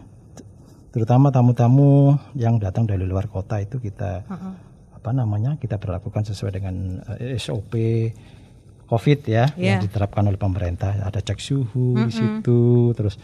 terutama 0.93 1.33
tamu-tamu 1.33 2.21
yang 2.37 2.61
datang 2.61 2.85
dari 2.85 3.09
luar 3.09 3.25
kota 3.25 3.65
itu 3.65 3.81
kita 3.81 4.29
apa 4.93 5.11
namanya 5.17 5.57
kita 5.57 5.81
berlakukan 5.81 6.29
sesuai 6.29 6.53
dengan 6.53 7.01
eh, 7.17 7.41
SOP 7.41 7.73
COVID 8.85 9.21
ya 9.25 9.49
yang 9.57 9.81
Iya. 9.81 9.89
diterapkan 9.89 10.29
oleh 10.29 10.37
pemerintah 10.37 10.93
ada 11.01 11.17
cek 11.17 11.41
suhu 11.41 11.97
di 11.97 12.13
situ 12.13 12.93
terus 12.93 13.17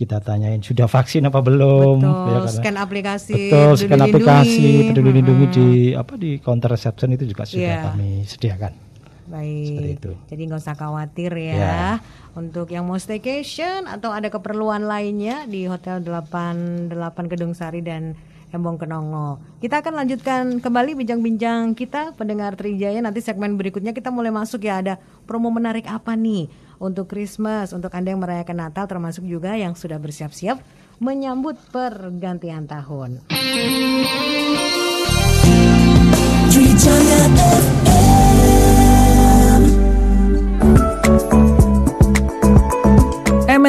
kita 0.00 0.16
tanyain 0.18 0.58
sudah 0.58 0.88
vaksin 0.88 1.20
apa 1.22 1.38
belum 1.38 2.00
Betul, 2.00 2.08
ya, 2.08 2.32
karena- 2.40 2.52
scan 2.56 2.76
aplikasi 2.78 3.40
betul 3.46 3.72
scan 3.76 3.88
Peduli 3.90 4.06
aplikasi 4.08 4.48
Lindungi. 4.56 4.88
peduli 4.88 5.10
lindungi 5.12 5.46
di 5.50 5.66
apa 5.92 6.12
di 6.16 6.30
counter 6.38 6.72
reception 6.72 7.12
itu 7.12 7.28
juga 7.28 7.44
sudah 7.44 7.60
Iya. 7.60 7.80
kami 7.86 8.10
sediakan 8.24 8.72
Baik. 9.30 9.62
Seperti 9.64 9.90
itu. 9.94 10.12
Jadi 10.26 10.42
nggak 10.42 10.58
usah 10.58 10.74
khawatir 10.74 11.30
ya. 11.30 11.54
Ya. 11.54 11.86
Untuk 12.34 12.66
yang 12.66 12.82
mau 12.82 12.98
staycation 12.98 13.86
atau 13.86 14.10
ada 14.10 14.26
keperluan 14.26 14.82
lainnya 14.82 15.46
di 15.46 15.70
Hotel 15.70 16.02
88 16.02 16.90
Gedung 17.28 17.54
Sari 17.54 17.78
dan 17.78 18.18
Embong 18.50 18.74
Kenongo. 18.74 19.38
Kita 19.62 19.78
akan 19.78 19.94
lanjutkan 19.94 20.58
kembali 20.58 20.98
bincang-bincang 20.98 21.78
kita 21.78 22.10
pendengar 22.12 22.58
Trijaya 22.58 22.98
nanti 22.98 23.22
segmen 23.22 23.54
berikutnya 23.54 23.94
kita 23.94 24.10
mulai 24.10 24.34
masuk 24.34 24.66
ya 24.66 24.82
ada 24.82 24.94
promo 25.22 25.46
menarik 25.48 25.86
apa 25.86 26.18
nih 26.18 26.50
untuk 26.80 27.12
Christmas 27.12 27.76
untuk 27.76 27.92
Anda 27.92 28.16
yang 28.16 28.24
merayakan 28.24 28.66
Natal 28.66 28.88
termasuk 28.88 29.28
juga 29.28 29.54
yang 29.54 29.76
sudah 29.76 30.00
bersiap-siap 30.00 30.58
menyambut 30.98 31.60
pergantian 31.68 32.64
tahun. 32.64 33.22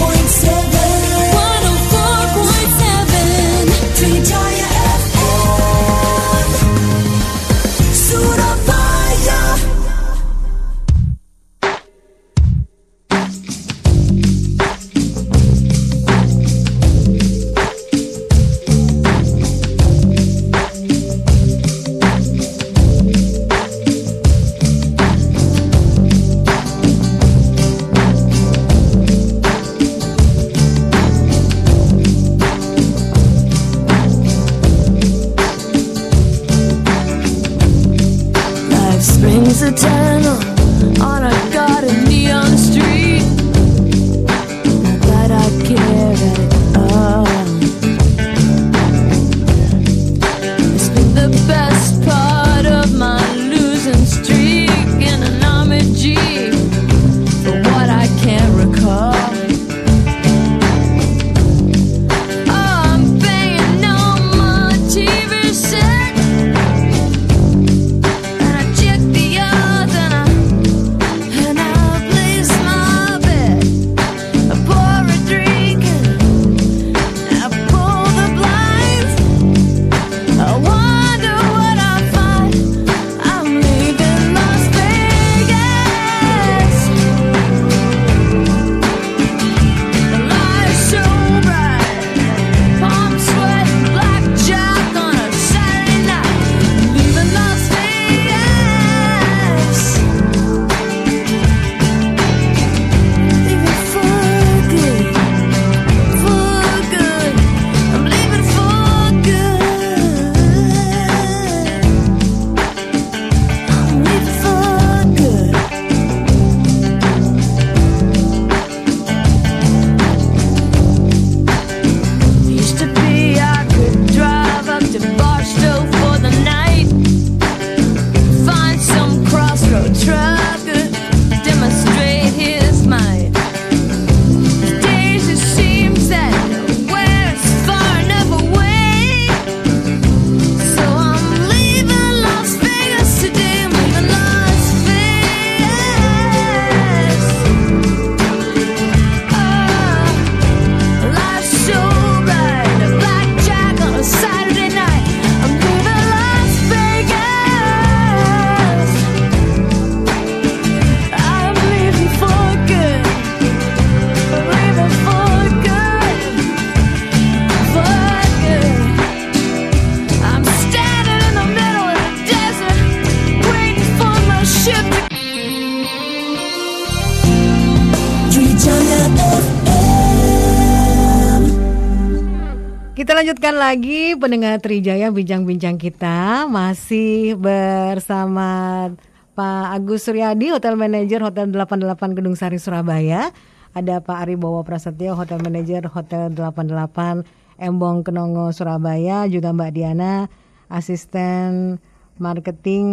lanjutkan 183.35 183.59
lagi 183.59 184.15
pendengar 184.15 184.63
Trijaya 184.63 185.11
bincang-bincang 185.11 185.75
kita 185.75 186.47
masih 186.47 187.35
bersama 187.35 188.87
Pak 189.35 189.75
Agus 189.75 190.07
Suryadi 190.07 190.55
Hotel 190.55 190.79
Manager 190.79 191.19
Hotel 191.19 191.51
88 191.51 192.15
Gedung 192.15 192.39
Sari 192.39 192.63
Surabaya. 192.63 193.35
Ada 193.75 193.99
Pak 193.99 194.23
Ari 194.23 194.39
Bowo 194.39 194.63
Prasetyo 194.63 195.19
Hotel 195.19 195.43
Manager 195.43 195.83
Hotel 195.91 196.31
88 196.31 197.27
Embong 197.59 198.07
Kenongo 198.07 198.55
Surabaya, 198.55 199.27
juga 199.27 199.51
Mbak 199.51 199.71
Diana 199.75 200.31
asisten 200.71 201.75
marketing 202.15 202.87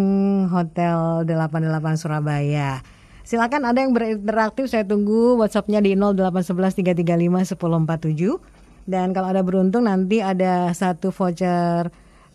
Hotel 0.50 1.22
88 1.22 2.02
Surabaya. 2.02 2.82
Silakan 3.22 3.62
ada 3.62 3.78
yang 3.78 3.94
berinteraktif, 3.94 4.66
saya 4.66 4.82
tunggu 4.82 5.38
WhatsAppnya 5.38 5.78
di 5.78 5.94
0811 5.94 6.82
335 6.82 7.54
1047. 7.54 8.61
Dan 8.82 9.14
kalau 9.14 9.30
ada 9.30 9.42
beruntung 9.46 9.86
nanti 9.86 10.18
ada 10.18 10.74
satu 10.74 11.14
voucher 11.14 11.90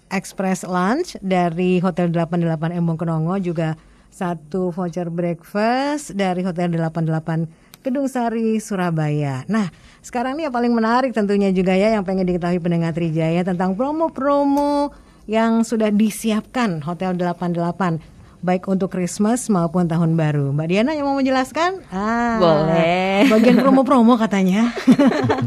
express 0.07 0.63
lunch 0.63 1.19
dari 1.19 1.83
Hotel 1.83 2.07
88 2.11 2.71
Embong 2.71 2.95
Kenongo 2.95 3.35
juga 3.39 3.75
satu 4.07 4.71
voucher 4.71 5.11
breakfast 5.11 6.15
dari 6.15 6.41
Hotel 6.41 6.71
88 6.73 7.83
Kedung 7.85 8.09
Sari 8.09 8.57
Surabaya. 8.57 9.45
Nah, 9.47 9.69
sekarang 10.01 10.39
ini 10.39 10.49
yang 10.49 10.55
paling 10.55 10.73
menarik 10.73 11.11
tentunya 11.13 11.53
juga 11.53 11.77
ya 11.77 11.93
yang 11.95 12.03
pengen 12.03 12.25
diketahui 12.25 12.59
pendengar 12.59 12.91
Trijaya 12.91 13.45
tentang 13.45 13.77
promo-promo 13.77 14.91
yang 15.27 15.61
sudah 15.61 15.91
disiapkan 15.91 16.81
Hotel 16.83 17.15
88 17.15 18.16
baik 18.39 18.69
untuk 18.69 18.93
Christmas 18.93 19.49
maupun 19.49 19.85
tahun 19.85 20.13
baru. 20.13 20.53
Mbak 20.53 20.67
Diana 20.67 20.91
yang 20.93 21.09
mau 21.09 21.17
menjelaskan? 21.17 21.81
Ah, 21.89 22.37
Boleh. 22.37 23.25
Bagian 23.27 23.57
promo-promo 23.63 24.13
katanya. 24.15 24.71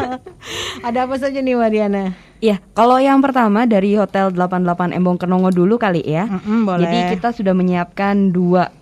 Ada 0.86 1.06
apa 1.06 1.16
saja 1.16 1.38
nih 1.38 1.54
Mbak 1.54 1.70
Diana? 1.70 2.04
Iya, 2.40 2.56
kalau 2.72 2.96
yang 2.96 3.20
pertama 3.20 3.68
dari 3.68 3.94
Hotel 3.94 4.32
88 4.32 4.96
Embong 4.96 5.20
Kenongo 5.20 5.52
dulu 5.52 5.76
kali 5.76 6.00
ya. 6.02 6.24
Mm-mm, 6.26 6.64
boleh. 6.64 6.82
Jadi 6.88 6.98
kita 7.14 7.28
sudah 7.30 7.52
menyiapkan 7.52 8.32
dua 8.32 8.72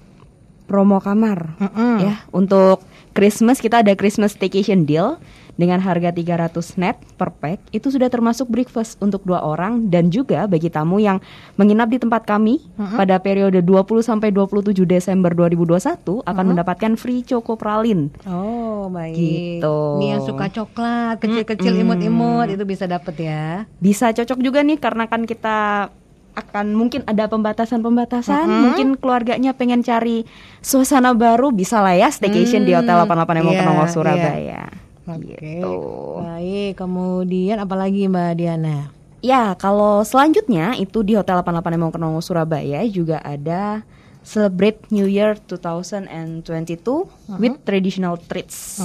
promo 0.64 1.02
kamar 1.02 1.58
Mm-mm. 1.58 1.94
ya. 2.00 2.14
Untuk 2.30 2.84
Christmas 3.12 3.58
kita 3.58 3.82
ada 3.82 3.98
Christmas 3.98 4.38
staycation 4.38 4.86
deal 4.86 5.18
dengan 5.58 5.82
harga 5.82 6.14
300 6.14 6.78
net 6.78 6.96
per 7.18 7.34
pack. 7.34 7.58
Itu 7.74 7.90
sudah 7.90 8.06
termasuk 8.06 8.46
breakfast 8.46 8.96
untuk 9.02 9.26
dua 9.26 9.42
orang 9.42 9.90
dan 9.90 10.08
juga 10.14 10.46
bagi 10.46 10.70
tamu 10.70 11.02
yang 11.02 11.18
menginap 11.58 11.90
di 11.90 11.98
tempat 11.98 12.22
kami 12.24 12.62
pada 12.94 13.18
periode 13.18 13.58
20 13.60 14.06
sampai 14.06 14.30
27 14.30 14.86
Desember 14.86 15.34
2021 15.34 16.22
akan 16.22 16.44
mendapatkan 16.54 16.94
free 16.94 17.26
choco 17.26 17.58
pralin. 17.58 18.08
Oh, 18.24 18.86
baik. 18.88 19.18
Gitu. 19.18 19.78
Ini 19.98 20.06
yang 20.14 20.22
suka 20.22 20.46
coklat, 20.46 21.18
kecil-kecil 21.18 21.74
imut-imut 21.82 22.46
itu 22.48 22.62
bisa 22.62 22.86
dapet 22.86 23.14
ya. 23.18 23.66
bisa 23.82 24.14
cocok 24.14 24.38
juga 24.38 24.62
nih 24.62 24.78
karena 24.78 25.10
kan 25.10 25.26
kita 25.26 25.90
akan 26.38 26.70
mungkin 26.78 27.02
ada 27.02 27.26
pembatasan-pembatasan, 27.26 28.46
mungkin 28.46 28.94
keluarganya 28.94 29.58
pengen 29.58 29.82
cari 29.82 30.22
suasana 30.62 31.10
baru 31.18 31.50
bisa 31.50 31.82
lah 31.82 31.98
ya 31.98 32.08
staycation 32.14 32.62
di 32.62 32.78
Hotel 32.78 32.94
88 32.94 33.42
Embong 33.42 33.56
iya, 33.58 33.62
Kenongo 33.66 33.84
iya. 33.84 33.90
Surabaya. 33.90 34.62
Oke. 35.08 35.40
Gitu. 35.40 35.76
Baik, 36.20 36.76
kemudian 36.76 37.56
apalagi 37.62 38.04
Mbak 38.04 38.32
Diana? 38.36 38.98
Ya, 39.18 39.58
kalau 39.58 40.06
selanjutnya 40.06 40.78
itu 40.78 41.02
di 41.02 41.18
Hotel 41.18 41.42
88 41.42 41.74
Embong 41.74 41.90
Kenongo 41.90 42.22
Surabaya 42.22 42.86
juga 42.86 43.18
ada 43.24 43.82
Celebrate 44.22 44.86
New 44.94 45.10
Year 45.10 45.34
2022 45.40 47.40
with 47.40 47.56
traditional 47.66 48.14
treats. 48.20 48.78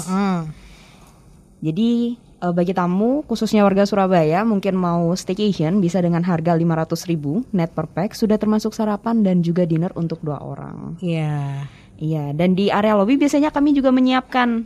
Jadi 1.64 2.18
eh, 2.18 2.54
bagi 2.56 2.74
tamu 2.74 3.22
khususnya 3.30 3.62
warga 3.62 3.86
Surabaya 3.86 4.42
mungkin 4.42 4.74
mau 4.74 5.14
staycation 5.14 5.78
bisa 5.84 6.02
dengan 6.02 6.26
harga 6.26 6.58
500.000 6.58 7.54
net 7.54 7.70
per 7.76 7.86
pack 7.92 8.18
sudah 8.18 8.42
termasuk 8.42 8.74
sarapan 8.74 9.22
dan 9.22 9.46
juga 9.46 9.70
dinner 9.70 9.94
untuk 9.94 10.18
dua 10.26 10.42
orang. 10.42 10.98
Iya. 11.04 11.68
Iya, 12.04 12.34
dan 12.34 12.58
di 12.58 12.74
area 12.74 12.98
lobby 12.98 13.22
biasanya 13.22 13.54
kami 13.54 13.78
juga 13.78 13.94
menyiapkan 13.94 14.66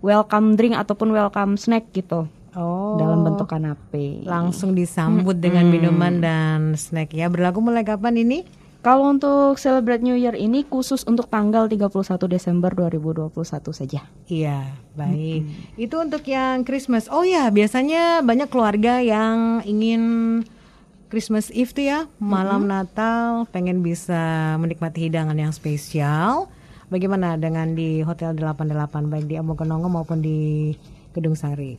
welcome 0.00 0.54
drink 0.54 0.76
ataupun 0.76 1.10
welcome 1.10 1.56
snack 1.56 1.88
gitu 1.92 2.28
Oh. 2.54 2.94
dalam 2.94 3.26
bentuk 3.26 3.50
kanape. 3.50 4.22
langsung 4.22 4.78
disambut 4.78 5.34
dengan 5.34 5.66
minuman 5.66 6.22
dan 6.22 6.78
snack 6.78 7.10
ya. 7.10 7.26
Berlaku 7.26 7.58
mulai 7.58 7.82
kapan 7.82 8.22
ini? 8.22 8.46
Kalau 8.78 9.10
untuk 9.10 9.56
Celebrate 9.56 10.04
New 10.04 10.12
Year 10.14 10.36
ini 10.36 10.60
khusus 10.62 11.08
untuk 11.08 11.26
tanggal 11.32 11.66
31 11.66 12.28
Desember 12.28 12.68
2021 12.70 13.72
saja. 13.72 14.04
Iya, 14.28 14.76
baik. 14.92 15.74
Itu 15.80 16.04
untuk 16.04 16.20
yang 16.28 16.68
Christmas. 16.68 17.08
Oh 17.08 17.24
ya, 17.24 17.48
biasanya 17.48 18.20
banyak 18.20 18.46
keluarga 18.52 19.00
yang 19.00 19.64
ingin 19.64 20.02
Christmas 21.08 21.48
Eve 21.48 21.72
tuh 21.72 21.86
ya, 21.88 21.98
malam 22.20 22.68
Natal 22.68 23.48
pengen 23.50 23.80
bisa 23.80 24.54
menikmati 24.60 25.08
hidangan 25.08 25.38
yang 25.38 25.50
spesial. 25.50 26.52
Bagaimana 26.94 27.34
dengan 27.34 27.74
di 27.74 28.06
Hotel 28.06 28.38
88 28.38 29.10
baik 29.10 29.26
di 29.26 29.34
Embong 29.34 29.58
Kenongo 29.58 29.90
maupun 29.90 30.22
di 30.22 30.70
Gedung 31.10 31.34
Sari? 31.34 31.74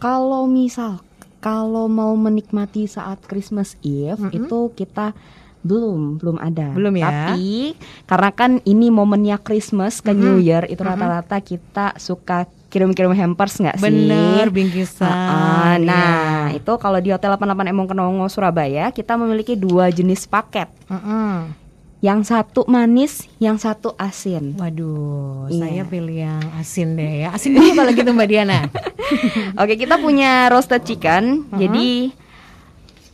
Kalau 0.00 0.48
misal 0.48 1.04
kalau 1.44 1.92
mau 1.92 2.16
menikmati 2.16 2.88
saat 2.88 3.20
Christmas 3.28 3.76
Eve 3.84 4.32
itu 4.32 4.72
kita 4.72 5.12
belum 5.60 6.16
belum 6.24 6.40
ada. 6.40 6.72
Belum 6.72 6.96
ya? 6.96 7.36
Tapi 7.36 7.76
karena 8.08 8.30
kan 8.32 8.64
ini 8.64 8.88
momennya 8.88 9.36
Christmas 9.44 10.00
ke 10.00 10.16
New 10.16 10.40
Year 10.40 10.64
itu 10.72 10.80
rata-rata 10.80 11.44
kita 11.44 11.92
suka 12.00 12.48
kirim-kirim 12.72 13.12
hampers 13.12 13.60
nggak 13.60 13.76
sih? 13.76 13.84
Bener, 13.84 14.48
bingkisan. 14.48 15.04
Iya. 15.04 15.84
nah, 15.84 16.48
itu 16.56 16.72
kalau 16.80 16.96
di 16.96 17.12
Hotel 17.12 17.28
88 17.28 17.76
Embong 17.76 17.92
Kenongo 17.92 18.24
Surabaya 18.32 18.88
kita 18.88 19.20
memiliki 19.20 19.52
dua 19.52 19.92
jenis 19.92 20.24
paket. 20.24 20.72
Mm-mm. 20.88 21.63
Yang 22.04 22.20
satu 22.28 22.68
manis, 22.68 23.24
yang 23.40 23.56
satu 23.56 23.96
asin. 23.96 24.52
Waduh, 24.60 25.48
Iya. 25.48 25.56
saya 25.56 25.82
pilih 25.88 26.18
yang 26.20 26.44
asin 26.60 27.00
deh 27.00 27.24
ya. 27.24 27.32
Asin 27.32 27.56
dulu 27.56 27.72
kalau 27.72 27.96
gitu 27.96 28.12
Mbak 28.12 28.28
Diana. 28.28 28.68
Oke, 29.64 29.80
kita 29.80 29.96
punya 29.96 30.52
roasted 30.52 30.84
chicken. 30.84 31.48
Jadi 31.56 32.12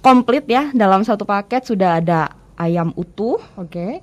komplit 0.02 0.42
ya 0.50 0.74
dalam 0.74 1.06
satu 1.06 1.22
paket 1.22 1.70
sudah 1.70 2.02
ada 2.02 2.34
ayam 2.58 2.90
utuh, 2.98 3.38
Oke. 3.54 4.02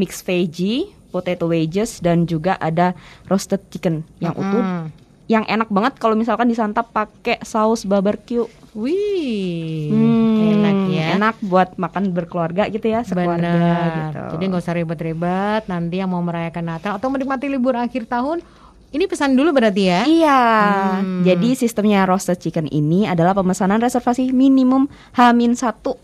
mixed 0.00 0.24
veggie, 0.24 0.88
potato 1.12 1.44
wedges 1.44 2.00
dan 2.00 2.24
juga 2.24 2.56
ada 2.56 2.96
roasted 3.28 3.60
chicken 3.68 4.08
yang 4.18 4.32
utuh. 4.32 4.64
Hmm. 4.64 5.03
Yang 5.24 5.44
enak 5.48 5.68
banget 5.68 5.92
kalau 5.96 6.12
misalkan 6.12 6.46
disantap 6.46 6.90
pakai 6.90 7.40
saus 7.40 7.82
barbecue. 7.82 8.44
Wih, 8.74 9.86
Hmm, 9.86 10.58
enak 10.58 10.76
ya. 10.90 11.06
Enak 11.14 11.36
buat 11.40 11.68
makan 11.74 12.10
berkeluarga 12.10 12.66
gitu 12.66 12.84
ya, 12.84 13.00
sekeluarga 13.00 13.38
Benar. 13.46 13.90
gitu. 13.94 14.22
Jadi 14.34 14.42
nggak 14.44 14.62
usah 14.62 14.74
ribet-ribet. 14.74 15.62
Nanti 15.64 15.96
yang 15.96 16.10
mau 16.10 16.20
merayakan 16.20 16.64
Natal 16.66 16.98
atau 16.98 17.06
menikmati 17.06 17.46
libur 17.46 17.72
akhir 17.72 18.04
tahun, 18.04 18.42
ini 18.90 19.06
pesan 19.06 19.32
dulu 19.32 19.50
berarti 19.52 19.82
ya. 19.84 20.00
Iya, 20.04 20.40
Hmm. 20.98 21.22
jadi 21.22 21.54
sistemnya 21.54 22.02
roasted 22.02 22.36
chicken 22.36 22.66
ini 22.66 23.06
adalah 23.06 23.32
pemesanan 23.32 23.78
reservasi 23.78 24.30
minimum 24.30 24.86
H-1 25.12 25.94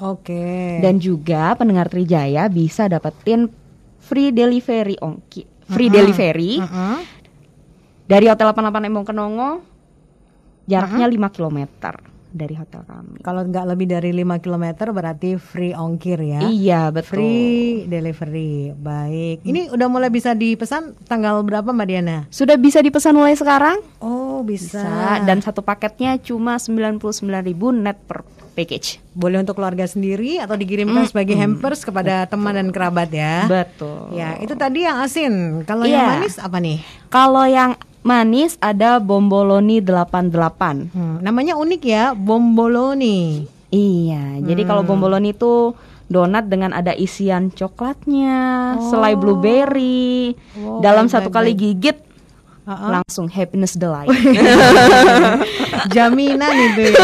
Oke. 0.00 0.80
Dan 0.80 0.96
juga 0.96 1.52
pendengar 1.54 1.86
Trijaya 1.86 2.48
bisa 2.48 2.88
dapetin 2.88 3.52
free 4.00 4.32
delivery 4.32 4.96
ongki, 4.96 5.44
free 5.68 5.92
delivery 5.92 6.56
Heeh. 6.56 7.19
Dari 8.10 8.26
Hotel 8.26 8.50
88 8.50 8.88
Embong 8.90 9.06
Kenongo. 9.06 9.50
Jaraknya 10.66 11.06
5 11.06 11.34
km 11.34 11.58
dari 12.30 12.54
hotel 12.54 12.86
kami. 12.86 13.18
Kalau 13.20 13.42
nggak 13.42 13.66
lebih 13.66 13.86
dari 13.90 14.14
5 14.14 14.38
km 14.38 14.94
berarti 14.94 15.34
free 15.34 15.74
ongkir 15.74 16.18
ya. 16.22 16.40
Iya, 16.46 16.94
betul. 16.94 17.18
Free 17.18 17.90
delivery. 17.90 18.70
Baik. 18.70 19.42
Ini 19.42 19.74
udah 19.74 19.86
mulai 19.90 20.14
bisa 20.14 20.30
dipesan 20.30 20.94
tanggal 21.10 21.42
berapa 21.42 21.74
Mbak 21.74 21.86
Diana? 21.90 22.18
Sudah 22.30 22.54
bisa 22.54 22.78
dipesan 22.78 23.18
mulai 23.18 23.34
sekarang? 23.34 23.82
Oh, 23.98 24.46
bisa. 24.46 24.78
Bisa. 24.78 25.26
Dan 25.26 25.42
satu 25.42 25.58
paketnya 25.60 26.22
cuma 26.22 26.54
99.000 26.54 27.02
net 27.74 27.98
per 28.06 28.22
package. 28.50 28.98
boleh 29.10 29.40
untuk 29.42 29.56
keluarga 29.56 29.86
sendiri 29.88 30.38
atau 30.38 30.54
dikirimkan 30.54 31.06
sebagai 31.08 31.34
hampers 31.34 31.82
kepada 31.82 32.28
teman 32.30 32.54
dan 32.54 32.68
kerabat 32.70 33.10
ya. 33.10 33.46
Betul. 33.48 34.14
Ya, 34.14 34.38
itu 34.38 34.54
tadi 34.54 34.84
yang 34.86 35.02
asin. 35.02 35.64
Kalau 35.66 35.82
yang 35.82 36.06
Iya. 36.06 36.10
manis 36.14 36.34
apa 36.38 36.58
nih? 36.62 36.78
Kalau 37.08 37.42
yang 37.48 37.74
manis 38.00 38.56
ada 38.60 38.96
bomboloni 38.98 39.84
88. 39.84 40.90
Hmm, 40.90 41.16
namanya 41.20 41.54
unik 41.56 41.82
ya, 41.84 42.04
bomboloni. 42.16 43.44
Iya, 43.70 44.42
jadi 44.42 44.62
kalau 44.66 44.82
bomboloni 44.82 45.30
itu 45.30 45.76
donat 46.10 46.50
dengan 46.50 46.74
ada 46.74 46.90
isian 46.90 47.54
coklatnya, 47.54 48.74
selai 48.90 49.14
blueberry. 49.14 50.34
Oh, 50.58 50.82
Dalam 50.82 51.06
baik, 51.06 51.14
satu 51.14 51.28
baik, 51.30 51.36
kali 51.38 51.52
baik. 51.54 51.60
gigit 51.62 51.98
Uh-uh. 52.66 52.98
langsung 52.98 53.30
happiness 53.30 53.78
delight. 53.78 54.10
Jaminan 55.94 56.54
itu 56.54 56.90
ya. 56.90 56.98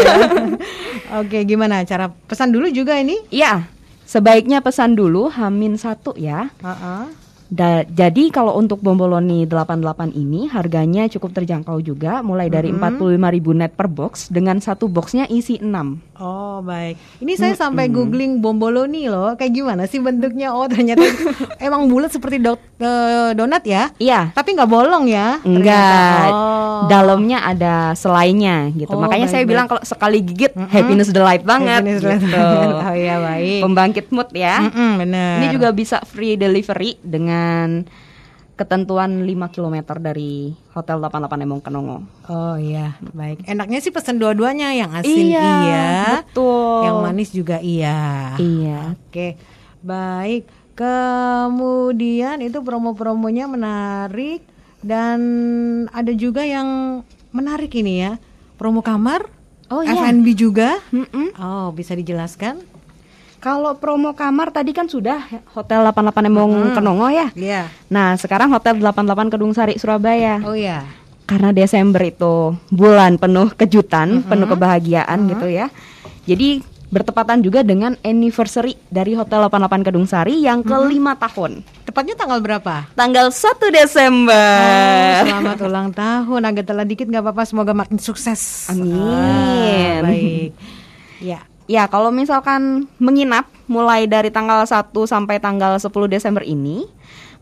Oke, 1.22 1.46
gimana 1.46 1.87
cara 1.87 2.11
pesan 2.26 2.50
dulu 2.50 2.66
juga 2.66 2.98
ini? 2.98 3.14
Iya, 3.30 3.62
sebaiknya 4.02 4.59
pesan 4.59 4.98
dulu 4.98 5.30
Hamin 5.30 5.78
satu 5.78 6.18
ya. 6.18 6.50
Heeh. 6.61 7.25
Da- 7.46 7.87
jadi 7.87 8.35
kalau 8.35 8.59
untuk 8.59 8.82
bomboloni 8.82 9.46
88 9.46 10.11
ini 10.18 10.50
harganya 10.50 11.06
cukup 11.06 11.30
terjangkau 11.30 11.78
juga 11.78 12.18
mulai 12.26 12.50
dari 12.50 12.74
45.000 12.74 13.54
net 13.54 13.72
per 13.78 13.87
box 13.87 14.35
dengan 14.35 14.59
satu 14.59 14.90
boxnya 14.90 15.30
isi 15.30 15.62
6. 15.62 16.15
Oh 16.16 16.59
baik, 16.59 16.96
ini 17.18 17.37
saya 17.37 17.52
sampai 17.52 17.87
googling 17.87 18.40
bomboloni 18.40 19.05
loh, 19.05 19.35
kayak 19.35 19.52
gimana 19.52 19.85
sih 19.85 19.98
bentuknya? 19.98 20.48
Oh 20.48 20.64
ternyata 20.64 21.05
emang 21.61 21.87
bulat 21.87 22.09
seperti 22.09 22.38
do- 22.38 22.57
eh, 22.76 23.31
donat 23.33 23.61
ya? 23.62 23.92
Iya. 23.96 24.33
Tapi 24.33 24.57
nggak 24.57 24.66
bolong 24.66 25.05
ya? 25.07 25.37
Enggak. 25.42 26.29
Oh. 26.29 26.57
dalamnya 26.87 27.40
ada 27.40 27.74
selainya 27.92 28.68
gitu. 28.70 28.92
Oh, 28.92 29.00
Makanya 29.00 29.26
saya 29.26 29.42
baik-baik. 29.42 29.50
bilang 29.50 29.66
kalau 29.66 29.83
sekali 29.83 30.18
gigit 30.20 30.52
happiness 30.68 31.09
delight 31.09 31.40
banget. 31.40 31.81
Happiness 31.81 32.00
delight 32.00 32.20
gitu. 32.20 32.37
Oh 32.37 32.94
iya 32.94 33.16
baik. 33.18 33.61
Pembangkit 33.64 34.07
mood 34.11 34.29
ya. 34.33 34.61
Mm-mm, 34.62 34.90
bener. 34.98 35.33
Ini 35.40 35.46
juga 35.50 35.68
bisa 35.72 36.00
free 36.02 36.37
delivery 36.37 37.00
dengan 37.00 37.85
ketentuan 38.57 39.29
5 39.29 39.53
km 39.53 39.77
dari 40.01 40.57
Hotel 40.73 40.97
88 40.97 41.45
Embong 41.45 41.61
Kenongo. 41.61 42.09
Oh 42.27 42.57
iya, 42.57 42.97
baik. 43.12 43.45
Enaknya 43.45 43.85
sih 43.85 43.92
pesen 43.92 44.16
dua-duanya, 44.16 44.73
yang 44.73 44.97
asin 44.97 45.29
Iya, 45.29 45.45
iya, 45.62 45.92
betul. 46.25 46.88
yang 46.88 46.97
manis 47.05 47.31
juga 47.31 47.61
iya. 47.61 48.33
Iya. 48.40 48.97
Oke, 48.97 49.37
baik. 49.85 50.49
Kemudian 50.77 52.40
itu 52.40 52.61
promo-promonya 52.61 53.45
menarik 53.45 54.40
dan 54.81 55.21
ada 55.92 56.12
juga 56.12 56.45
yang 56.45 57.01
menarik 57.33 57.73
ini 57.77 58.01
ya, 58.01 58.12
promo 58.57 58.81
kamar, 58.81 59.29
Oh, 59.66 59.83
iya. 59.83 59.99
F&B 59.99 60.31
juga. 60.33 60.79
Mm-mm. 60.95 61.35
Oh, 61.37 61.75
bisa 61.75 61.90
dijelaskan? 61.92 62.62
Kalau 63.46 63.78
promo 63.78 64.11
kamar 64.11 64.50
tadi 64.50 64.74
kan 64.74 64.90
sudah 64.90 65.22
Hotel 65.54 65.78
88 65.87 66.18
Embong 66.26 66.74
Kenongo 66.74 67.06
ya. 67.06 67.30
Iya. 67.38 67.70
Nah, 67.87 68.18
sekarang 68.18 68.50
Hotel 68.50 68.74
88 68.82 69.30
Kedung 69.30 69.54
Sari 69.54 69.78
Surabaya. 69.78 70.42
Oh 70.42 70.59
iya. 70.59 70.82
Karena 71.30 71.54
Desember 71.54 72.02
itu 72.02 72.59
bulan 72.74 73.22
penuh 73.22 73.54
kejutan, 73.54 74.26
penuh 74.26 74.50
kebahagiaan 74.50 75.30
gitu 75.30 75.46
ya. 75.46 75.70
Jadi 76.26 76.59
bertepatan 76.90 77.38
juga 77.38 77.62
dengan 77.62 77.94
anniversary 78.02 78.74
dari 78.90 79.14
Hotel 79.14 79.38
88 79.46 79.87
Kedung 79.87 80.11
Sari 80.11 80.42
yang 80.42 80.66
kelima 80.66 81.14
tahun. 81.14 81.62
Tepatnya 81.87 82.18
tanggal 82.18 82.42
berapa? 82.42 82.90
Tanggal 82.98 83.30
1 83.30 83.62
Desember. 83.70 84.59
Oh, 84.59 85.22
selamat 85.22 85.59
ulang 85.62 85.94
tahun. 85.94 86.42
Agak 86.50 86.66
telat 86.66 86.90
dikit 86.90 87.06
nggak 87.06 87.22
apa-apa. 87.22 87.46
Semoga 87.46 87.70
makin 87.78 88.02
sukses. 88.02 88.66
Amin. 88.74 88.98
Ah, 88.98 90.02
baik. 90.02 90.50
Ya. 91.22 91.46
Ya, 91.66 91.90
kalau 91.90 92.14
misalkan 92.14 92.87
menginap 92.96 93.50
mulai 93.66 94.07
dari 94.07 94.31
tanggal 94.31 94.62
1 94.62 94.70
sampai 95.05 95.42
tanggal 95.42 95.74
10 95.76 95.90
Desember 96.07 96.46
ini, 96.46 96.87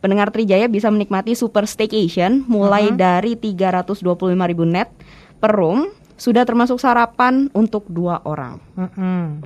pendengar 0.00 0.32
Trijaya 0.32 0.64
bisa 0.64 0.88
menikmati 0.88 1.36
super 1.36 1.68
staycation 1.68 2.44
mulai 2.48 2.88
dari 2.90 3.36
325.000 3.36 4.32
net 4.64 4.88
per 5.36 5.52
room, 5.52 5.92
sudah 6.16 6.48
termasuk 6.48 6.80
sarapan 6.80 7.52
untuk 7.52 7.84
dua 7.86 8.24
orang. 8.24 8.56
Mm-mm. 8.80 9.44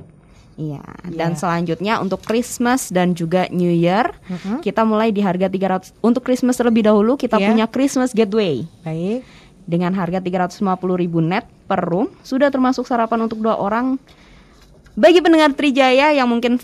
Iya, 0.59 0.83
dan 1.15 1.39
selanjutnya 1.39 2.03
untuk 2.03 2.19
Christmas 2.19 2.91
dan 2.91 3.15
juga 3.15 3.47
New 3.47 3.71
Year, 3.71 4.11
kita 4.59 4.83
mulai 4.83 5.07
di 5.07 5.23
harga 5.23 5.47
300 5.47 5.95
untuk 6.03 6.27
Christmas 6.27 6.59
terlebih 6.59 6.83
dahulu 6.83 7.15
kita 7.15 7.39
Iya. 7.39 7.47
punya 7.47 7.65
Christmas 7.67 8.11
Gateway 8.11 8.67
Baik. 8.83 9.23
dengan 9.63 9.95
harga 9.95 10.19
350.000 10.19 10.59
net 11.23 11.47
per 11.63 11.79
room, 11.79 12.11
sudah 12.27 12.51
termasuk 12.51 12.83
sarapan 12.83 13.23
untuk 13.23 13.39
dua 13.39 13.55
orang. 13.55 13.95
Bagi 14.99 15.23
pendengar 15.23 15.55
Trijaya 15.55 16.11
yang 16.11 16.27
mungkin 16.27 16.59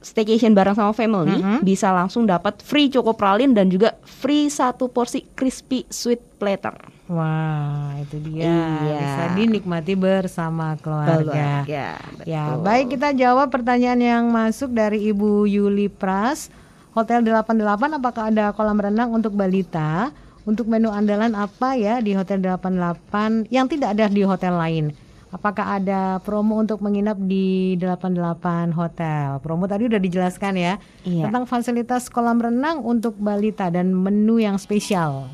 staycation 0.00 0.56
bareng 0.56 0.72
sama 0.72 0.96
family, 0.96 1.36
bisa 1.60 1.92
langsung 1.92 2.24
dapat 2.24 2.64
free 2.64 2.88
choco 2.88 3.12
pralin 3.12 3.52
dan 3.52 3.68
juga 3.68 3.98
free 4.08 4.48
satu 4.48 4.88
porsi 4.88 5.26
crispy 5.36 5.84
sweet 5.92 6.22
platter. 6.40 6.72
Wah, 7.08 7.92
itu 8.00 8.16
dia. 8.24 8.48
Iya. 8.48 9.00
Bisa 9.00 9.24
dinikmati 9.36 9.92
bersama 9.96 10.76
keluarga. 10.80 11.64
Keluarga, 11.64 11.88
Ya, 12.24 12.52
betul. 12.56 12.64
baik 12.64 12.86
kita 12.96 13.08
jawab 13.12 13.48
pertanyaan 13.48 14.00
yang 14.00 14.24
masuk 14.28 14.72
dari 14.72 15.08
Ibu 15.08 15.44
Yuli 15.44 15.92
Pras. 15.92 16.48
Hotel 16.96 17.20
88 17.20 18.00
apakah 18.00 18.32
ada 18.32 18.50
kolam 18.56 18.80
renang 18.80 19.12
untuk 19.12 19.36
balita? 19.36 20.08
Untuk 20.48 20.64
menu 20.64 20.88
andalan 20.88 21.36
apa 21.36 21.76
ya 21.76 22.00
di 22.00 22.16
Hotel 22.16 22.40
88 22.40 23.52
yang 23.52 23.68
tidak 23.68 23.92
ada 23.92 24.08
di 24.08 24.24
hotel 24.24 24.56
lain? 24.56 24.86
Apakah 25.28 25.76
ada 25.76 26.16
promo 26.24 26.56
untuk 26.56 26.80
menginap 26.80 27.20
di 27.20 27.76
88 27.76 28.72
hotel? 28.72 29.36
Promo 29.44 29.68
tadi 29.68 29.84
udah 29.84 30.00
dijelaskan 30.00 30.56
ya 30.56 30.80
Iya. 31.04 31.28
tentang 31.28 31.44
fasilitas 31.44 32.08
kolam 32.08 32.40
renang 32.40 32.80
untuk 32.80 33.12
balita 33.14 33.68
dan 33.68 33.92
menu 33.92 34.40
yang 34.40 34.56
spesial. 34.56 35.28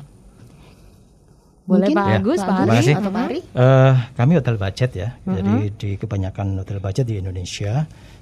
Boleh 1.65 1.89
Mungkin 1.89 1.97
Pak 1.97 2.05
Ya, 2.05 2.15
Agus, 2.21 2.39
Pak 2.39 2.45
Pak 2.45 2.59
Agus 2.61 2.77
Ari 2.77 2.93
atau 2.93 3.09
Pak 3.09 3.23
Ari? 3.25 3.39
Eh, 3.41 3.93
kami 4.13 4.31
hotel 4.37 4.55
budget 4.55 4.91
ya. 4.93 5.09
Jadi 5.17 5.53
di 5.73 5.89
kebanyakan 5.97 6.47
hotel 6.59 6.77
budget 6.77 7.05
di 7.07 7.15
Indonesia 7.17 7.73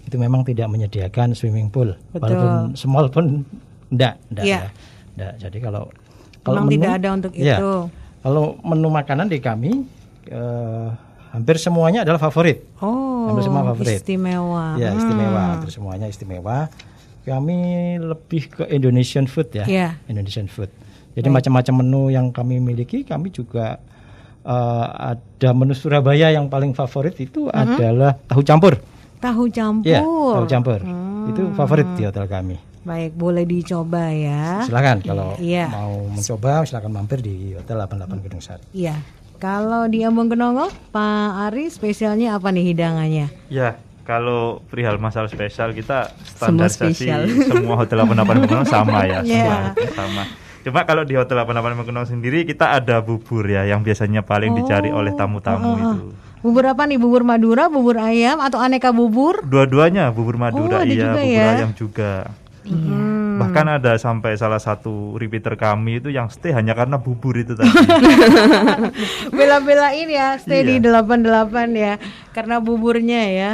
itu 0.05 0.15
memang 0.15 0.47
tidak 0.47 0.69
menyediakan 0.69 1.35
swimming 1.35 1.67
pool. 1.67 1.91
Betul. 2.13 2.21
Walaupun 2.23 2.51
small 2.77 3.09
pun 3.09 3.43
enggak, 3.89 4.15
enggak 4.31 4.45
Iya. 4.47 4.55
ya. 4.55 4.69
Enggak. 5.11 5.33
Jadi 5.41 5.57
kalau 5.59 5.83
kalau 6.39 6.59
Memang 6.61 6.71
tidak 6.71 6.91
ada 6.95 7.09
untuk 7.11 7.31
Iya. 7.33 7.57
itu. 7.57 7.71
Kalau 8.23 8.45
menu 8.61 8.87
makanan 8.87 9.27
di 9.27 9.39
kami 9.41 9.71
eh, 10.23 10.87
hampir 11.33 11.57
semuanya 11.57 12.05
adalah 12.05 12.21
favorit. 12.21 12.61
Oh, 12.77 13.27
Hampir 13.27 13.43
semua 13.43 13.65
favorit. 13.65 13.97
istimewa. 13.97 14.77
Ya, 14.77 14.93
istimewa. 14.93 15.33
Hmm. 15.35 15.51
Hampir 15.57 15.69
semuanya 15.69 16.05
istimewa. 16.05 16.57
Kami 17.23 17.59
lebih 17.97 18.51
ke 18.51 18.63
Indonesian 18.69 19.25
food 19.25 19.49
ya. 19.49 19.65
Iya. 19.65 19.87
Indonesian 20.05 20.45
food. 20.45 20.69
Jadi 21.13 21.27
macam-macam 21.27 21.73
menu 21.79 22.03
yang 22.09 22.29
kami 22.29 22.59
miliki, 22.59 23.01
kami 23.01 23.29
juga 23.29 23.79
eh, 24.43 24.87
ada 25.15 25.49
menu 25.51 25.71
Surabaya 25.71 26.29
yang 26.29 26.47
paling 26.47 26.73
favorit 26.73 27.15
itu 27.17 27.47
adalah 27.47 28.13
tahu 28.27 28.43
campur. 28.43 28.75
Tahu 29.17 29.47
campur. 29.49 29.87
Iya, 29.87 30.03
tahu 30.03 30.45
campur. 30.45 30.79
Hmm. 30.83 31.31
Itu 31.31 31.41
favorit 31.55 31.87
di 31.95 32.03
hotel 32.03 32.27
kami. 32.27 32.57
Baik, 32.83 33.15
boleh 33.15 33.47
dicoba 33.47 34.11
ya. 34.11 34.59
Silakan 34.67 34.99
kalau 34.99 35.39
Iya. 35.39 35.71
mau 35.71 36.11
mencoba 36.11 36.67
silakan 36.67 36.91
mampir 36.91 37.23
di 37.23 37.55
Hotel 37.55 37.79
88 37.79 38.19
Gedung 38.19 38.43
Sari. 38.43 38.59
Iya. 38.75 38.99
Kalau 39.43 39.91
di 39.91 39.99
Ambon 39.99 40.31
Kenongo, 40.31 40.71
Pak 40.95 41.51
Ari 41.51 41.67
spesialnya 41.67 42.39
apa 42.39 42.47
nih 42.47 42.71
hidangannya? 42.71 43.27
Ya, 43.51 43.75
kalau 44.01 44.63
perihal 44.63 44.95
masalah 44.95 45.27
spesial 45.27 45.75
kita 45.75 46.15
Semua 46.31 46.71
standarisasi 46.71 46.95
spesial. 46.95 47.21
semua 47.43 47.75
hotel 47.75 48.07
88 48.07 48.39
Mengkenong 48.39 48.63
sama 48.63 49.03
ya, 49.03 49.19
Iya. 49.19 49.43
semua 49.75 49.91
sama. 49.91 50.23
Cuma 50.63 50.79
kalau 50.87 51.03
di 51.03 51.19
hotel 51.19 51.35
88 51.35 51.75
Mengkenong 51.75 52.07
sendiri 52.07 52.47
kita 52.47 52.71
ada 52.71 53.03
bubur 53.03 53.43
ya 53.43 53.67
yang 53.67 53.83
biasanya 53.83 54.23
paling 54.23 54.55
dicari 54.55 54.95
Oh, 54.95 55.03
oleh 55.03 55.11
tamu-tamu 55.11 55.75
itu. 55.75 56.15
Bubur 56.39 56.63
apa 56.63 56.87
nih? 56.87 56.95
Bubur 56.95 57.27
Madura, 57.27 57.67
bubur 57.67 57.99
ayam 57.99 58.39
atau 58.39 58.63
aneka 58.63 58.95
bubur? 58.95 59.43
Dua-duanya 59.43 60.07
bubur 60.15 60.35
Oh, 60.35 60.39
Madura 60.39 60.77
ada 60.77 60.87
iya, 60.87 60.95
juga 61.03 61.19
bubur 61.19 61.35
ya? 61.35 61.51
ayam 61.51 61.71
juga. 61.75 62.11
Hmm. 62.63 63.12
Bahkan 63.53 63.67
ada 63.69 63.93
sampai 63.95 64.33
salah 64.33 64.57
satu 64.57 65.13
repeater 65.13 65.53
kami 65.53 66.01
itu 66.01 66.09
yang 66.09 66.25
stay 66.27 66.49
hanya 66.49 66.73
karena 66.73 66.97
bubur 66.97 67.37
itu 67.37 67.53
tadi. 67.53 67.69
Bela-belain 69.29 70.09
ya, 70.09 70.35
stay 70.37 70.65
di 70.65 70.81
Iya. 70.81 71.05
88 71.05 71.53
ya, 71.71 71.93
karena 72.31 72.57
buburnya 72.57 73.21
ya. 73.29 73.51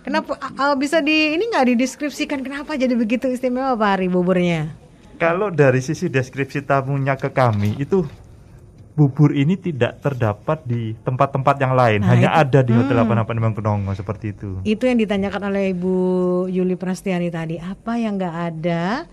Kenapa 0.00 0.38
ah, 0.38 0.72
bisa 0.74 1.02
di 1.02 1.34
ini 1.34 1.44
nggak 1.44 1.74
dideskripsikan 1.74 2.40
kenapa 2.40 2.72
jadi 2.72 2.94
begitu 2.94 3.28
istimewa 3.28 3.74
Pak 3.74 3.90
Ari 3.98 4.08
buburnya? 4.08 4.72
Kalau 5.18 5.52
dari 5.52 5.82
sisi 5.82 6.08
deskripsi 6.08 6.64
tamunya 6.64 7.12
ke 7.12 7.28
kami 7.28 7.76
itu 7.76 8.08
bubur 8.90 9.30
ini 9.30 9.54
tidak 9.54 10.00
terdapat 10.00 10.60
di 10.62 10.96
tempat-tempat 10.98 11.56
yang 11.58 11.72
lain, 11.72 12.00
Nah, 12.00 12.08
hanya 12.10 12.28
itu- 12.30 12.40
ada 12.42 12.60
di 12.60 12.72
hotel 12.72 12.96
88 12.98 13.36
Mangkunongo 13.38 13.92
seperti 13.92 14.32
itu. 14.32 14.50
Itu 14.62 14.84
yang 14.84 14.96
ditanyakan 14.96 15.42
oleh 15.46 15.72
Ibu 15.72 15.94
Yuli 16.48 16.76
Prastiani 16.76 17.28
tadi. 17.28 17.56
Apa 17.56 17.96
yang 17.96 18.16
nggak 18.16 18.36
ada 18.36 19.04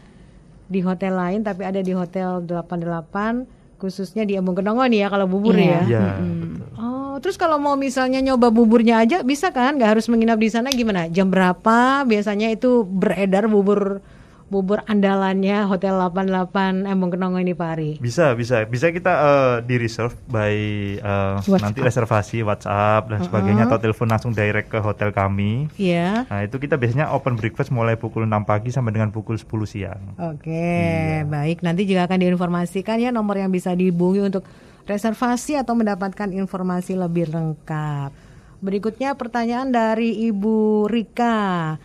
di 0.67 0.83
hotel 0.83 1.15
lain 1.15 1.41
tapi 1.43 1.63
ada 1.63 1.79
di 1.79 1.95
hotel 1.95 2.43
88 2.43 3.79
khususnya 3.79 4.25
di 4.25 4.35
Embung 4.35 4.57
Kenongo 4.57 4.83
nih 4.83 5.05
ya 5.05 5.07
kalau 5.07 5.29
bubur 5.29 5.53
ya. 5.55 5.81
Iya. 5.81 5.81
Iya, 5.85 6.05
betul. 6.19 6.67
Oh, 6.77 7.15
terus 7.21 7.37
kalau 7.37 7.57
mau 7.61 7.77
misalnya 7.77 8.21
nyoba 8.21 8.49
buburnya 8.49 9.01
aja 9.01 9.21
bisa 9.21 9.53
kan? 9.53 9.77
Nggak 9.77 9.97
harus 9.97 10.05
menginap 10.09 10.41
di 10.41 10.49
sana 10.49 10.73
gimana? 10.73 11.07
Jam 11.09 11.29
berapa 11.29 12.03
biasanya 12.03 12.49
itu 12.51 12.83
beredar 12.85 13.45
bubur 13.49 14.01
bubur 14.47 14.79
andalannya 14.87 15.67
Hotel 15.67 15.99
88 15.99 16.87
Embung 16.87 17.11
Kenongo 17.11 17.39
ini 17.39 17.51
Pak 17.51 17.69
Ari? 17.75 17.91
Bisa, 17.99 18.31
bisa, 18.31 18.63
bisa 18.63 18.91
kita 18.95 19.13
eh, 19.13 19.55
di 19.67 19.75
reserve 19.75 20.15
by 20.31 20.55
WhatsApp. 21.43 21.63
nanti 21.63 21.79
reservasi 21.83 22.37
WhatsApp 22.47 23.11
dan 23.11 23.19
sebagainya 23.27 23.67
atau 23.67 23.79
telepon 23.79 24.07
langsung 24.07 24.31
direct 24.31 24.71
ke 24.71 24.79
hotel 24.79 25.11
kami. 25.11 25.67
Iya. 25.75 26.25
Nah, 26.31 26.47
itu 26.47 26.55
kita 26.57 26.79
biasanya 26.79 27.11
open 27.11 27.35
breakfast 27.35 27.75
mulai 27.75 27.99
pukul 27.99 28.23
6 28.23 28.47
pagi 28.47 28.71
sampai 28.71 28.95
dengan 28.95 29.11
pukul 29.11 29.35
10 29.35 29.47
siang. 29.67 30.01
Oke, 30.15 31.27
baik. 31.27 31.59
Nanti 31.61 31.83
juga 31.83 32.07
akan 32.07 32.23
diinformasikan 32.23 33.03
ya 33.03 33.11
nomor 33.11 33.35
yang 33.35 33.51
bisa 33.51 33.75
dihubungi 33.75 34.23
untuk 34.23 34.47
reservasi 34.87 35.59
atau 35.59 35.75
mendapatkan 35.75 36.31
informasi 36.31 36.95
lebih 36.95 37.27
lengkap. 37.29 38.15
Berikutnya 38.63 39.13
pertanyaan 39.13 39.69
dari 39.69 40.31
Ibu 40.31 40.87
Rika. 40.89 41.77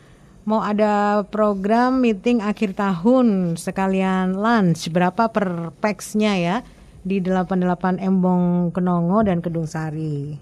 Mau 0.42 0.59
ada 0.59 1.22
program 1.31 2.02
meeting 2.02 2.42
akhir 2.42 2.74
tahun 2.74 3.55
sekalian 3.55 4.35
lunch 4.35 4.90
berapa 4.90 5.31
per 5.31 5.70
pax-nya 5.78 6.35
ya 6.35 6.57
di 7.07 7.22
88 7.22 8.02
Embong 8.02 8.74
Kenongo 8.74 9.22
dan 9.22 9.38
Kedung 9.38 9.70
Sari. 9.70 10.35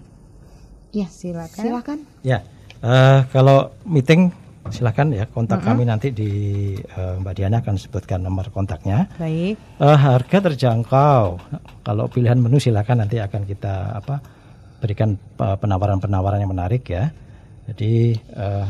Ya, 0.91 1.05
silakan. 1.07 1.63
Silakan. 1.63 1.99
Ya, 2.25 2.41
Eh, 2.81 3.19
kalau 3.29 3.69
meeting 3.85 4.33
silakan 4.73 5.13
ya 5.13 5.29
kontak 5.29 5.61
kami 5.61 5.85
nanti 5.85 6.09
di 6.09 6.31
eh, 6.81 7.15
Mbak 7.21 7.33
Diana 7.37 7.61
akan 7.61 7.77
sebutkan 7.77 8.25
nomor 8.25 8.49
kontaknya. 8.49 9.05
Baik. 9.21 9.53
Eh, 9.57 9.97
harga 10.01 10.37
terjangkau. 10.49 11.25
Kalau 11.85 12.05
pilihan 12.09 12.41
menu 12.41 12.57
silakan 12.57 13.05
nanti 13.05 13.21
akan 13.21 13.45
kita 13.45 14.01
apa 14.01 14.17
berikan 14.81 15.13
penawaran-penawaran 15.37 16.41
yang 16.41 16.53
menarik 16.57 16.81
ya. 16.89 17.13
Jadi 17.69 18.17
eh, 18.17 18.65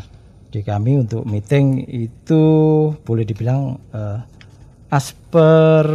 di 0.51 0.59
kami 0.61 0.99
untuk 0.99 1.23
meeting 1.23 1.87
itu 1.87 2.43
boleh 3.07 3.23
dibilang 3.23 3.79
eh, 3.95 4.19
as 4.91 5.15
per 5.31 5.87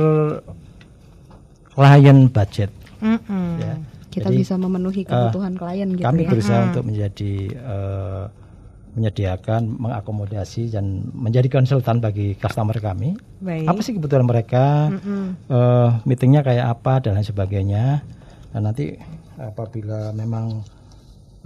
klien 1.76 2.32
budget. 2.32 2.72
Mm-mm. 3.04 3.60
Ya. 3.60 3.76
Kita 4.08 4.32
Jadi, 4.32 4.40
bisa 4.40 4.56
memenuhi 4.56 5.04
kebutuhan 5.04 5.60
klien 5.60 5.92
gitu 5.92 6.08
kami 6.08 6.24
ya. 6.24 6.30
berusaha 6.32 6.60
untuk 6.72 6.84
menjadi 6.88 7.32
eh, 7.52 8.24
menyediakan, 8.96 9.76
mengakomodasi 9.76 10.72
dan 10.72 11.04
menjadi 11.12 11.52
konsultan 11.52 12.00
bagi 12.00 12.32
customer 12.40 12.80
kami. 12.80 13.12
Baik. 13.44 13.68
Apa 13.68 13.80
sih 13.84 13.92
kebutuhan 13.92 14.24
mereka? 14.24 14.88
eh, 15.52 15.90
meetingnya 16.08 16.40
kayak 16.40 16.80
apa 16.80 17.04
dan 17.04 17.20
lain 17.20 17.28
sebagainya. 17.28 18.00
Dan 18.56 18.64
nanti 18.64 18.96
apabila 19.36 20.16
memang 20.16 20.64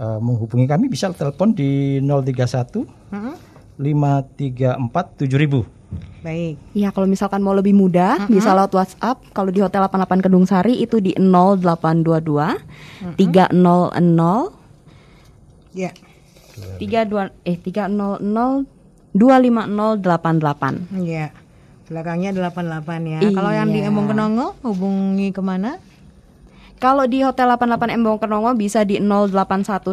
eh, 0.01 0.19
menghubungi 0.19 0.65
kami 0.65 0.89
bisa 0.89 1.13
telepon 1.13 1.53
di 1.53 2.01
031 2.01 3.13
Mm-mm. 3.13 3.37
534 3.77 5.21
7000. 5.21 5.69
Baik. 6.21 6.61
Ya 6.77 6.93
kalau 6.93 7.09
misalkan 7.09 7.41
mau 7.41 7.53
lebih 7.53 7.73
mudah 7.73 8.27
bisa 8.29 8.53
lewat 8.53 8.73
WhatsApp. 8.73 9.17
Kalau 9.33 9.49
di 9.49 9.59
Hotel 9.61 9.81
88 9.85 10.21
Kedung 10.25 10.45
Sari 10.45 10.81
itu 10.81 10.99
di 11.01 11.13
0822 11.17 13.17
300 13.17 13.51
Ya. 15.71 15.91
32 16.77 17.31
eh 17.47 17.57
300 17.57 18.21
25088. 19.11 21.03
Ya. 21.03 21.35
Belakangnya 21.91 22.31
88 22.31 23.03
ya. 23.03 23.19
Iya. 23.19 23.35
Kalau 23.35 23.51
yang 23.51 23.67
di 23.73 23.79
Embong 23.83 24.07
Kenongo 24.07 24.55
hubungi 24.63 25.35
ke 25.35 25.43
mana? 25.43 25.75
Kalau 26.81 27.05
di 27.05 27.21
Hotel 27.21 27.45
88 27.45 27.93
Embong 27.93 28.17
Kenongo 28.17 28.57
bisa 28.57 28.81
di 28.81 28.97
0811 28.97 29.85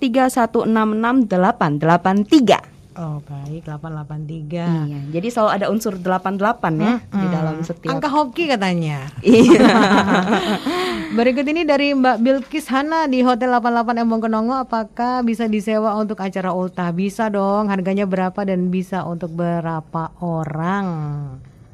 3166 0.00 1.28
883. 1.28 2.96
Oh, 2.96 3.20
baik 3.28 3.68
883. 3.68 4.48
Iya, 4.48 4.98
jadi 5.12 5.28
selalu 5.28 5.50
ada 5.52 5.66
unsur 5.68 6.00
88 6.00 6.80
ya 6.80 6.96
di 7.12 7.26
dalam 7.28 7.60
setiap 7.60 7.92
Angka 7.92 8.08
hoki 8.08 8.48
katanya. 8.48 9.04
Iya. 9.20 9.68
Berikut 11.20 11.44
ini 11.44 11.68
dari 11.68 11.92
Mbak 11.92 12.16
Bilkis 12.24 12.72
Hana 12.72 13.04
di 13.04 13.20
Hotel 13.20 13.52
88 13.52 14.00
Embong 14.00 14.24
Kenongo 14.24 14.56
apakah 14.56 15.20
bisa 15.20 15.44
disewa 15.44 15.92
untuk 16.00 16.24
acara 16.24 16.56
ultah? 16.56 16.88
Bisa 16.96 17.28
dong. 17.28 17.68
Harganya 17.68 18.08
berapa 18.08 18.48
dan 18.48 18.72
bisa 18.72 19.04
untuk 19.04 19.36
berapa 19.36 20.16
orang? 20.24 20.88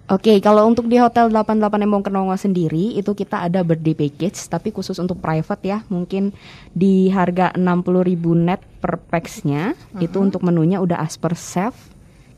Oke, 0.07 0.38
kalau 0.38 0.71
untuk 0.71 0.87
di 0.87 1.03
Hotel 1.03 1.27
88 1.35 1.83
Embong 1.83 2.07
Kenongo 2.07 2.31
sendiri 2.38 2.95
itu 2.95 3.11
kita 3.11 3.42
ada 3.42 3.66
birthday 3.66 3.90
package 3.90 4.38
tapi 4.47 4.71
khusus 4.71 4.95
untuk 5.03 5.19
private 5.19 5.62
ya. 5.66 5.79
Mungkin 5.90 6.31
di 6.71 7.11
harga 7.11 7.51
60.000 7.59 8.14
net 8.38 8.62
per 8.79 9.03
pax-nya 9.03 9.75
itu 9.99 10.23
untuk 10.23 10.47
menunya 10.47 10.79
udah 10.79 11.03
as 11.03 11.19
per 11.19 11.35
chef 11.35 11.75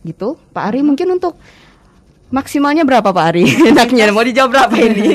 gitu. 0.00 0.40
Pak 0.48 0.64
Ari 0.64 0.80
mungkin 0.80 1.12
untuk 1.12 1.36
maksimalnya 2.32 2.88
berapa 2.88 3.04
Pak 3.04 3.24
Ari? 3.36 3.44
Enaknya 3.76 4.16
mau 4.16 4.24
dijawab 4.24 4.48
berapa 4.48 4.76
ini? 4.80 5.08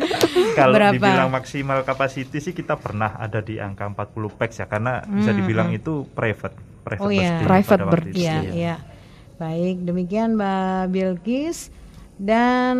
Kalau 0.58 0.72
Berapa? 0.72 0.96
dibilang 0.96 1.28
maksimal 1.28 1.80
capacity 1.80 2.40
sih 2.40 2.52
kita 2.52 2.76
pernah 2.76 3.16
ada 3.16 3.40
di 3.40 3.56
angka 3.56 3.88
40 3.88 4.36
pax 4.36 4.50
ya 4.56 4.64
karena 4.64 5.04
bisa 5.04 5.28
dibilang 5.28 5.68
itu 5.68 6.08
private 6.12 6.56
private 6.80 7.00
Oh, 7.00 7.12
iya. 7.12 7.40
birthday 7.40 7.44
Private 7.44 7.80
itu. 8.08 8.20
Iya, 8.20 8.36
iya. 8.52 8.74
Baik, 9.36 9.84
demikian 9.84 10.36
Mbak 10.36 10.96
Bilkis 10.96 11.68
dan 12.16 12.76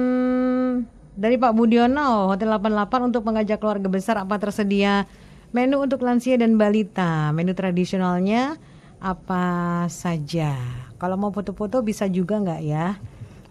dari 1.16 1.36
Pak 1.40 1.52
Budiono 1.56 2.28
Hotel 2.32 2.52
88 2.52 3.08
untuk 3.08 3.22
mengajak 3.24 3.56
keluarga 3.60 3.88
besar 3.88 4.20
apa 4.20 4.36
tersedia 4.36 5.08
menu 5.56 5.80
untuk 5.80 6.04
lansia 6.04 6.36
dan 6.36 6.60
balita. 6.60 7.32
Menu 7.32 7.56
tradisionalnya 7.56 8.60
apa 9.00 9.44
saja? 9.88 10.56
Kalau 11.00 11.16
mau 11.16 11.32
foto-foto 11.32 11.80
bisa 11.80 12.04
juga 12.08 12.40
nggak 12.40 12.62
ya? 12.64 13.00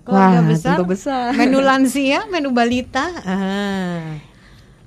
Keluarga 0.05 0.39
Wah, 0.41 0.45
besar, 0.45 0.75
tentu 0.77 0.85
besar. 0.85 1.33
menu 1.33 1.57
lansia, 1.65 2.29
menu 2.29 2.53
balita. 2.53 3.09
Ah. 3.25 4.21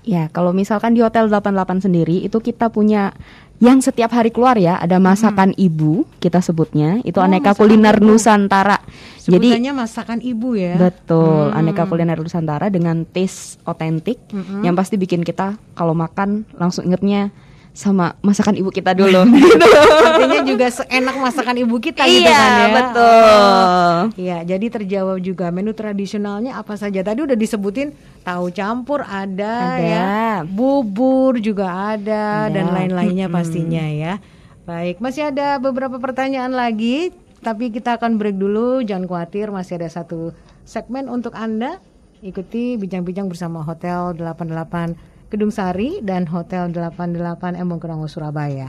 Ya, 0.06 0.30
kalau 0.30 0.54
misalkan 0.54 0.94
di 0.94 1.02
Hotel 1.02 1.26
88 1.28 1.84
sendiri 1.84 2.22
itu 2.22 2.38
kita 2.38 2.70
punya 2.70 3.12
yang 3.58 3.78
setiap 3.78 4.10
hari 4.10 4.30
keluar 4.30 4.54
ya, 4.54 4.76
ada 4.76 4.96
masakan 4.96 5.50
ibu 5.52 6.06
kita 6.18 6.38
sebutnya, 6.38 7.02
itu 7.02 7.16
Oh, 7.16 7.26
aneka 7.26 7.52
kuliner 7.52 7.94
ibu. 7.94 8.14
Nusantara. 8.14 8.78
Jadi 9.20 9.50
Sebutannya 9.50 9.72
masakan 9.76 10.18
ibu 10.20 10.54
ya. 10.54 10.78
betul, 10.78 11.50
aneka 11.50 11.84
kuliner 11.84 12.16
Nusantara 12.16 12.66
dengan 12.66 13.02
taste 13.04 13.58
otentik 13.62 14.16
yang 14.62 14.72
pasti 14.72 14.94
bikin 14.94 15.20
kita 15.20 15.58
kalau 15.72 15.92
makan 15.92 16.46
langsung 16.54 16.84
ingetnya 16.84 17.28
sama 17.70 18.18
masakan 18.20 18.56
ibu 18.56 18.70
kita 18.70 18.90
dulu. 18.90 19.22
gitu. 19.38 19.68
Artinya 20.00 20.40
juga 20.42 20.66
seenak 20.68 21.14
masakan 21.14 21.56
ibu 21.58 21.78
kita 21.78 22.02
gitu 22.04 22.24
Iya, 22.24 22.34
kan 22.34 22.50
ya. 22.50 22.66
betul. 22.74 23.92
Iya, 24.18 24.38
jadi 24.48 24.66
terjawab 24.72 25.18
juga 25.18 25.46
menu 25.48 25.70
tradisionalnya 25.70 26.54
apa 26.54 26.74
saja. 26.74 27.02
Tadi 27.02 27.22
udah 27.22 27.34
disebutin 27.34 27.94
tahu 28.28 28.52
campur 28.52 29.00
ada, 29.08 29.80
Ada. 29.80 29.80
ya, 29.80 30.20
bubur 30.44 31.40
juga 31.40 31.96
ada, 31.96 32.44
Ada. 32.44 32.52
dan 32.52 32.66
lain-lainnya 32.76 33.32
pastinya 33.32 33.80
ya. 33.88 34.20
Baik, 34.68 35.00
masih 35.00 35.32
ada 35.32 35.56
beberapa 35.56 35.96
pertanyaan 35.96 36.52
lagi, 36.52 37.08
tapi 37.40 37.72
kita 37.72 37.96
akan 37.96 38.20
break 38.20 38.36
dulu. 38.36 38.84
Jangan 38.84 39.08
khawatir, 39.08 39.48
masih 39.48 39.80
ada 39.80 39.88
satu 39.88 40.36
segmen 40.68 41.08
untuk 41.08 41.32
anda. 41.32 41.80
Ikuti 42.20 42.76
bincang-bincang 42.76 43.32
bersama 43.32 43.64
Hotel 43.64 44.12
88 44.12 45.32
Kedung 45.32 45.48
Sari 45.48 46.04
dan 46.04 46.28
Hotel 46.28 46.68
88 46.68 47.56
Embong 47.56 47.80
Kenongo 47.80 48.12
Surabaya. 48.12 48.68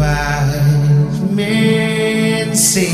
Wise 0.00 0.69
men 1.40 2.54
say 2.54 2.92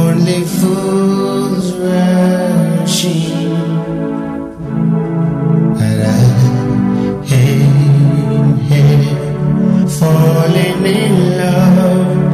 only 0.00 0.40
fools 0.56 1.66
rushing, 1.86 3.52
and 5.86 6.02
I 6.02 6.22
falling 9.98 10.84
in 10.86 11.14
love 11.38 12.31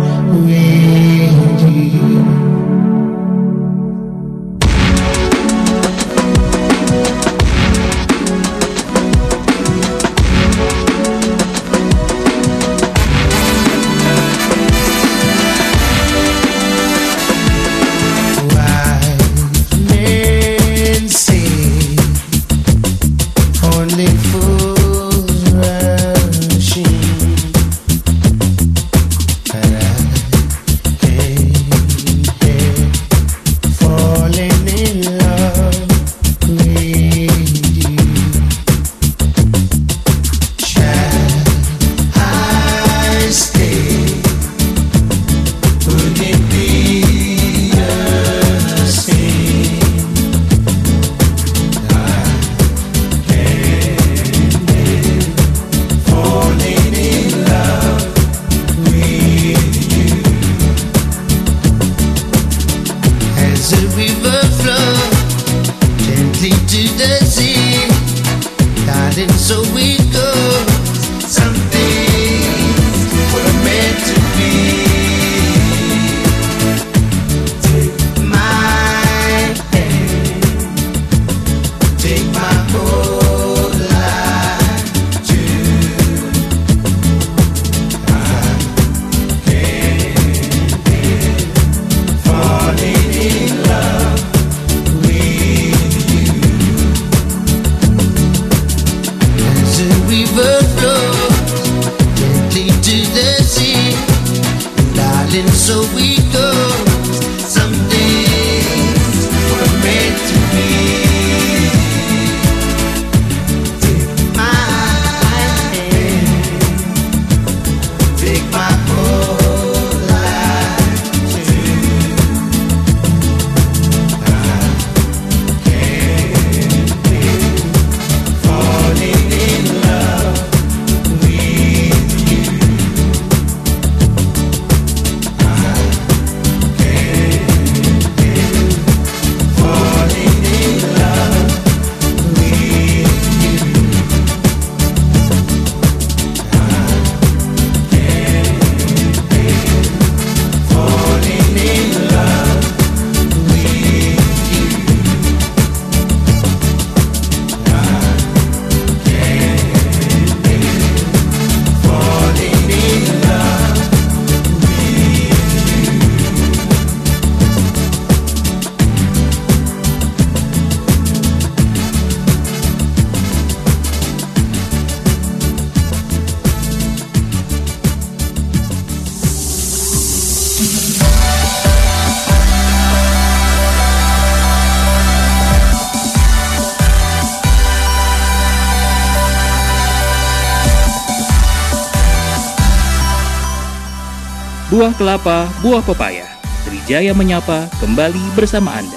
buah 194.88 194.96
kelapa, 194.96 195.38
buah 195.60 195.84
pepaya. 195.84 196.24
Trijaya 196.64 197.12
menyapa 197.12 197.68
kembali 197.76 198.32
bersama 198.32 198.72
Anda. 198.72 198.96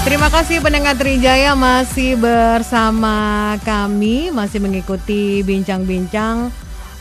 Terima 0.00 0.32
kasih 0.32 0.64
pendengar 0.64 0.96
Trijaya 0.96 1.52
masih 1.52 2.16
bersama 2.16 3.52
kami, 3.60 4.32
masih 4.32 4.64
mengikuti 4.64 5.44
bincang-bincang 5.44 6.48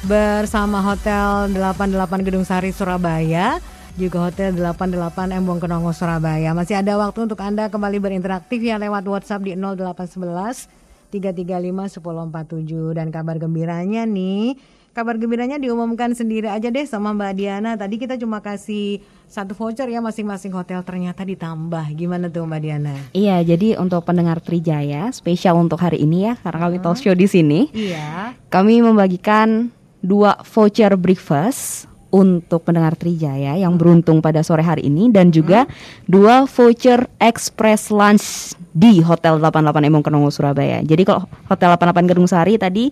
bersama 0.03 0.83
Hotel 0.83 1.47
88 1.47 2.27
Gedung 2.27 2.43
Sari 2.43 2.75
Surabaya, 2.75 3.63
juga 3.95 4.27
Hotel 4.27 4.51
88 4.55 5.35
Embong 5.39 5.59
Kenongo 5.63 5.95
Surabaya. 5.95 6.51
Masih 6.51 6.75
ada 6.75 6.99
waktu 6.99 7.31
untuk 7.31 7.39
Anda 7.39 7.71
kembali 7.71 7.97
berinteraktif 8.03 8.59
ya 8.59 8.75
lewat 8.75 9.07
WhatsApp 9.07 9.47
di 9.47 9.55
0811 9.55 10.67
335 11.15 11.95
1047 12.03 12.97
dan 12.97 13.07
kabar 13.07 13.39
gembiranya 13.39 14.03
nih 14.03 14.59
Kabar 14.95 15.19
gembiranya 15.19 15.59
diumumkan 15.59 16.15
sendiri 16.15 16.47
aja 16.47 16.71
deh 16.71 16.87
sama 16.87 17.11
Mbak 17.11 17.33
Diana. 17.35 17.75
Tadi 17.75 17.99
kita 17.99 18.15
cuma 18.15 18.39
kasih 18.39 19.03
satu 19.27 19.51
voucher 19.51 19.91
ya 19.91 19.99
masing-masing 19.99 20.55
hotel 20.55 20.79
ternyata 20.87 21.27
ditambah. 21.27 21.91
Gimana 21.99 22.31
tuh 22.31 22.47
Mbak 22.47 22.61
Diana? 22.63 22.95
Iya, 23.11 23.43
jadi 23.43 23.75
untuk 23.75 24.07
pendengar 24.07 24.39
Trijaya 24.39 25.11
spesial 25.11 25.59
untuk 25.59 25.83
hari 25.83 25.99
ini 25.99 26.31
ya, 26.31 26.39
karena 26.39 26.59
kami 26.63 26.79
talk 26.79 26.95
show 26.95 27.11
di 27.11 27.27
sini, 27.27 27.67
Iya. 27.75 28.39
kami 28.47 28.79
membagikan 28.79 29.67
dua 29.99 30.39
voucher 30.47 30.95
breakfast 30.95 31.91
untuk 32.13 32.63
pendengar 32.63 32.95
Trijaya 32.95 33.57
yang 33.59 33.75
beruntung 33.75 34.21
pada 34.21 34.41
sore 34.41 34.61
hari 34.61 34.87
ini 34.87 35.11
dan 35.11 35.29
juga 35.33 35.69
dua 36.05 36.45
voucher 36.45 37.09
express 37.19 37.89
lunch 37.89 38.55
di 38.75 38.99
Hotel 39.01 39.39
88 39.39 39.87
Emong 39.87 40.03
Kenongo 40.03 40.29
Surabaya. 40.29 40.83
Jadi 40.83 41.03
kalau 41.07 41.27
Hotel 41.47 41.69
88 41.73 42.09
Gedung 42.11 42.29
Sari 42.29 42.59
tadi 42.59 42.91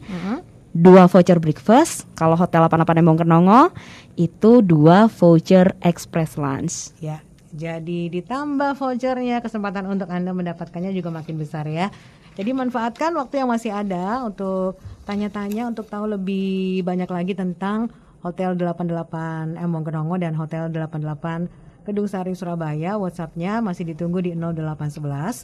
dua 0.73 1.06
voucher 1.06 1.38
breakfast, 1.38 2.10
kalau 2.17 2.34
Hotel 2.34 2.65
88 2.65 3.04
Emong 3.04 3.17
Kenongo 3.21 3.69
itu 4.17 4.65
dua 4.65 5.06
voucher 5.08 5.78
express 5.86 6.36
lunch. 6.36 6.91
Ya, 6.99 7.21
jadi 7.54 8.10
ditambah 8.10 8.73
vouchernya 8.82 9.39
kesempatan 9.45 9.86
untuk 9.86 10.10
Anda 10.10 10.34
mendapatkannya 10.34 10.89
juga 10.89 11.13
makin 11.13 11.38
besar 11.38 11.69
ya. 11.69 11.93
Jadi 12.34 12.49
manfaatkan 12.49 13.13
waktu 13.13 13.45
yang 13.45 13.49
masih 13.54 13.69
ada 13.69 14.26
untuk 14.26 14.82
tanya-tanya 15.06 15.69
untuk 15.69 15.86
tahu 15.86 16.17
lebih 16.17 16.82
banyak 16.82 17.06
lagi 17.06 17.38
tentang 17.38 17.93
Hotel 18.24 18.56
88 18.56 19.60
Embong 19.60 19.84
Kenongo 19.84 20.16
dan 20.16 20.32
Hotel 20.40 20.72
88 20.72 21.84
Kedung 21.84 22.08
Sari 22.08 22.32
Surabaya. 22.40 22.96
WhatsAppnya 22.96 23.60
masih 23.60 23.92
ditunggu 23.92 24.24
di 24.24 24.32
0811 24.32 25.44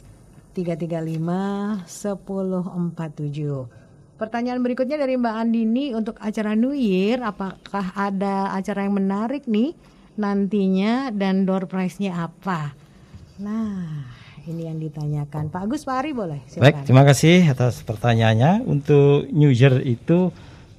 335 0.56 1.84
1047. 1.84 4.16
Pertanyaan 4.16 4.60
berikutnya 4.60 5.00
dari 5.00 5.16
Mbak 5.16 5.36
Andini 5.36 5.96
untuk 5.96 6.16
acara 6.20 6.52
New 6.52 6.76
Year, 6.76 7.24
apakah 7.24 7.96
ada 7.96 8.52
acara 8.52 8.84
yang 8.84 8.96
menarik 8.96 9.48
nih 9.48 9.72
nantinya 10.20 11.08
dan 11.12 11.48
door 11.48 11.64
prize-nya 11.64 12.28
apa? 12.28 12.76
Nah, 13.40 14.04
ini 14.44 14.68
yang 14.68 14.76
ditanyakan. 14.76 15.48
Pak 15.48 15.64
Agus, 15.64 15.88
Pak 15.88 16.04
Ari 16.04 16.12
boleh? 16.12 16.44
Baik, 16.44 16.52
Silakan. 16.52 16.84
terima 16.84 17.04
kasih 17.08 17.48
atas 17.48 17.80
pertanyaannya. 17.80 18.68
Untuk 18.68 19.24
New 19.32 19.48
Year 19.48 19.80
itu 19.80 20.28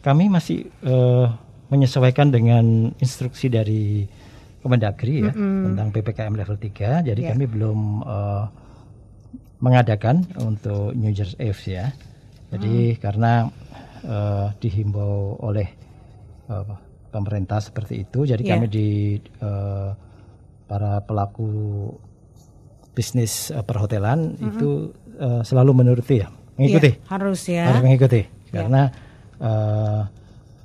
kami 0.06 0.30
masih 0.30 0.70
eh, 0.86 1.28
menyesuaikan 1.72 2.30
dengan 2.30 2.92
instruksi 3.00 3.48
dari 3.48 4.06
Kemendagri 4.62 5.26
ya 5.26 5.34
tentang 5.34 5.90
PPKM 5.90 6.38
level 6.38 6.54
3. 6.54 7.02
Jadi 7.02 7.22
Ya. 7.26 7.34
kami 7.34 7.50
belum 7.50 7.80
eh, 8.06 8.46
mengadakan 9.58 10.22
untuk 10.38 10.94
New 10.94 11.10
Year's 11.10 11.34
Eve 11.42 11.58
ya. 11.66 11.90
Jadi 12.54 12.94
karena 13.02 13.50
eh, 14.06 14.48
dihimbau 14.60 15.42
oleh 15.42 15.66
eh, 16.46 16.66
pemerintah 17.10 17.58
seperti 17.58 18.06
itu, 18.06 18.30
jadi 18.30 18.38
Ya. 18.38 18.50
kami 18.54 18.68
di 18.70 18.90
eh, 19.18 19.90
para 20.70 21.02
pelaku 21.02 21.90
bisnis 22.94 23.50
eh, 23.50 23.64
perhotelan 23.66 24.38
itu 24.38 24.94
eh, 25.18 25.42
selalu 25.42 25.72
menuruti 25.74 26.22
ya, 26.22 26.30
mengikuti, 26.54 26.92
Iya, 26.94 27.10
harus 27.10 27.42
ya. 27.50 27.64
harus 27.66 27.82
mengikuti 27.82 28.22
karena 28.54 28.94
eh, 29.42 30.02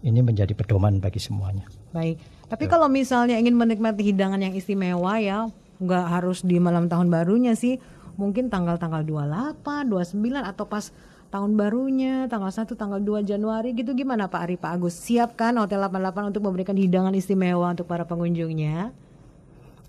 ini 0.07 0.23
menjadi 0.23 0.55
pedoman 0.55 1.03
bagi 1.03 1.19
semuanya. 1.19 1.67
Baik. 1.91 2.23
Tapi 2.47 2.65
kalau 2.71 2.87
misalnya 2.87 3.35
ingin 3.43 3.59
menikmati 3.59 4.07
hidangan 4.07 4.39
yang 4.39 4.55
istimewa 4.55 5.19
ya, 5.19 5.51
nggak 5.83 6.07
harus 6.07 6.47
di 6.47 6.63
malam 6.63 6.87
tahun 6.87 7.11
barunya 7.11 7.59
sih. 7.59 7.83
Mungkin 8.17 8.49
tanggal-tanggal 8.49 9.05
28, 9.05 9.93
29 9.93 10.41
atau 10.41 10.65
pas 10.65 10.89
tahun 11.29 11.53
barunya, 11.59 12.31
tanggal 12.31 12.49
1, 12.49 12.73
tanggal 12.79 13.03
2 13.03 13.27
Januari 13.29 13.77
gitu 13.77 13.93
gimana 13.93 14.31
Pak 14.31 14.41
Ari, 14.41 14.57
Pak 14.57 14.71
Agus? 14.79 14.95
Siapkan 14.97 15.59
Hotel 15.59 15.83
88 15.83 16.31
untuk 16.33 16.43
memberikan 16.47 16.79
hidangan 16.79 17.13
istimewa 17.13 17.75
untuk 17.75 17.85
para 17.85 18.09
pengunjungnya? 18.09 18.95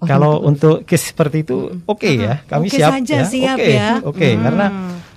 Kalau 0.04 0.46
untuk 0.46 0.86
case 0.86 1.10
seperti 1.10 1.42
itu 1.42 1.74
oke 1.90 2.06
ya, 2.06 2.46
kami 2.46 2.70
Oke 2.70 2.78
siap 2.78 2.92
saja, 3.02 3.18
ya. 3.18 3.26
siap 3.26 3.58
oke, 3.58 3.66
ya. 3.74 3.90
Oke, 4.06 4.30
karena 4.38 4.66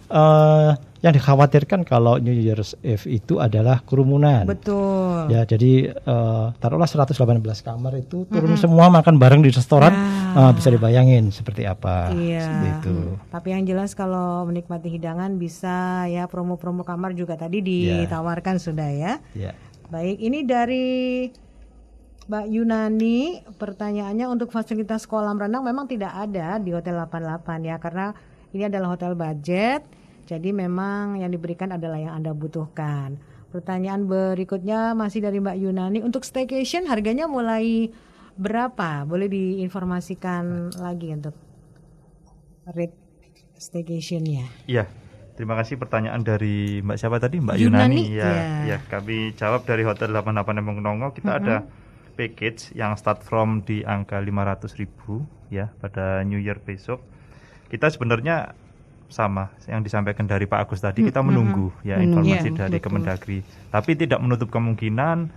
eh, 0.09 0.71
yang 1.01 1.17
dikhawatirkan 1.17 1.89
kalau 1.89 2.21
New 2.21 2.33
Year's 2.33 2.77
Eve 2.85 3.09
itu 3.09 3.41
adalah 3.41 3.81
kerumunan. 3.81 4.45
Betul. 4.45 5.33
Ya, 5.33 5.49
jadi 5.49 5.97
eh, 5.97 6.47
taruhlah 6.61 6.85
118 6.85 7.17
kamar 7.65 7.97
itu 7.97 8.29
turun 8.29 8.53
semua 8.61 8.93
makan 8.93 9.17
bareng 9.17 9.41
di 9.41 9.49
restoran, 9.49 9.97
eh, 10.37 10.53
bisa 10.53 10.69
dibayangin 10.69 11.33
seperti 11.33 11.65
apa. 11.65 12.13
Iya. 12.13 12.45
Seperti 12.45 12.69
itu. 12.85 12.97
Tapi 13.33 13.49
yang 13.49 13.65
jelas 13.65 13.97
kalau 13.97 14.45
menikmati 14.45 14.93
hidangan 14.93 15.41
bisa 15.41 16.05
ya 16.05 16.29
promo-promo 16.29 16.85
kamar 16.85 17.17
juga 17.17 17.41
tadi 17.41 17.65
Ya. 17.65 18.05
ditawarkan 18.05 18.61
sudah 18.61 18.93
ya. 18.93 19.13
Ya. 19.33 19.57
Baik, 19.89 20.21
ini 20.21 20.45
dari 20.45 20.89
Mbak 22.31 22.47
Yunani, 22.47 23.43
pertanyaannya 23.59 24.31
untuk 24.31 24.55
fasilitas 24.55 25.03
kolam 25.03 25.35
renang 25.35 25.67
memang 25.67 25.91
tidak 25.91 26.15
ada 26.15 26.63
di 26.63 26.71
Hotel 26.71 26.95
88 26.95 27.67
ya 27.67 27.75
karena 27.83 28.15
ini 28.55 28.69
adalah 28.71 28.95
hotel 28.95 29.19
budget. 29.19 29.83
Jadi 30.31 30.55
memang 30.55 31.19
yang 31.19 31.35
diberikan 31.35 31.75
adalah 31.75 31.99
yang 31.99 32.15
Anda 32.15 32.31
butuhkan. 32.31 33.19
Pertanyaan 33.51 34.07
berikutnya 34.07 34.95
masih 34.95 35.27
dari 35.27 35.43
Mbak 35.43 35.59
Yunani, 35.59 35.99
untuk 36.07 36.23
staycation 36.23 36.87
harganya 36.87 37.27
mulai 37.27 37.91
berapa? 38.39 39.03
Boleh 39.11 39.27
diinformasikan 39.27 40.71
lagi 40.79 41.11
untuk 41.11 41.35
rate 42.71 42.95
staycationnya. 43.59 44.47
Iya. 44.71 44.87
Terima 45.35 45.59
kasih 45.59 45.83
pertanyaan 45.83 46.23
dari 46.23 46.79
Mbak 46.79 46.97
siapa 47.01 47.19
tadi? 47.19 47.43
Mbak 47.43 47.57
Yunani, 47.59 47.83
Yunani. 47.83 48.03
Ya, 48.15 48.31
ya. 48.31 48.47
ya, 48.77 48.79
kami 48.87 49.35
jawab 49.35 49.67
dari 49.67 49.83
Hotel 49.83 50.15
88 50.15 50.63
Embong 50.63 50.79
Nongo. 50.79 51.11
Kita 51.11 51.43
ada 51.43 51.67
package 52.15 52.71
yang 52.79 52.95
start 52.95 53.27
from 53.27 53.67
di 53.67 53.83
angka 53.83 54.23
500.000 54.23 55.51
ya 55.51 55.75
pada 55.83 56.23
New 56.23 56.39
Year 56.39 56.63
besok. 56.63 57.03
Kita 57.67 57.91
sebenarnya 57.91 58.55
sama 59.11 59.51
yang 59.67 59.83
disampaikan 59.83 60.25
dari 60.25 60.47
Pak 60.47 60.71
Agus 60.71 60.81
tadi 60.81 61.03
kita 61.03 61.21
menunggu 61.21 61.75
ya 61.83 61.99
informasi 61.99 62.55
Iya, 62.55 62.67
dari 62.67 62.79
betul. 62.79 62.87
Kemendagri. 62.87 63.39
Tapi 63.75 63.91
tidak 63.99 64.23
menutup 64.23 64.49
kemungkinan 64.55 65.29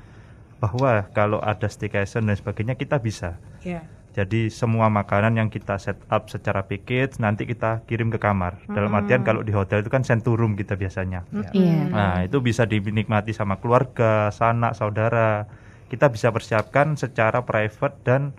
bahwa 0.62 1.10
kalau 1.12 1.44
ada 1.44 1.68
staycation 1.68 2.30
dan 2.30 2.38
sebagainya 2.38 2.78
kita 2.78 3.02
bisa. 3.02 3.36
Ya. 3.66 3.84
Jadi 4.14 4.54
semua 4.54 4.94
makanan 4.94 5.42
yang 5.42 5.50
kita 5.50 5.82
set 5.82 5.98
up 6.14 6.30
secara 6.30 6.62
package 6.70 7.18
nanti 7.18 7.50
kita 7.50 7.82
kirim 7.90 8.14
ke 8.14 8.22
kamar. 8.22 8.62
Dalam 8.70 8.94
artian 8.94 9.26
kalau 9.26 9.42
di 9.42 9.50
hotel 9.50 9.82
itu 9.82 9.90
kan 9.90 10.06
senturum 10.06 10.54
kita 10.54 10.78
biasanya. 10.78 11.26
Iya. 11.52 11.90
Nah, 11.90 12.16
itu 12.22 12.38
bisa 12.38 12.70
dinikmati 12.70 13.34
sama 13.34 13.58
keluarga, 13.58 14.30
sanak, 14.30 14.78
saudara. 14.78 15.50
Kita 15.90 16.14
bisa 16.14 16.30
persiapkan 16.30 16.94
secara 16.94 17.42
private 17.42 17.98
dan 18.06 18.38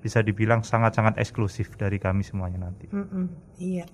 bisa 0.00 0.24
dibilang 0.24 0.64
sangat-sangat 0.64 1.20
eksklusif 1.20 1.76
dari 1.76 2.00
kami 2.00 2.24
semuanya 2.24 2.70
nanti. 2.70 2.88
Mm-mm, 2.88 3.28
iya, 3.60 3.84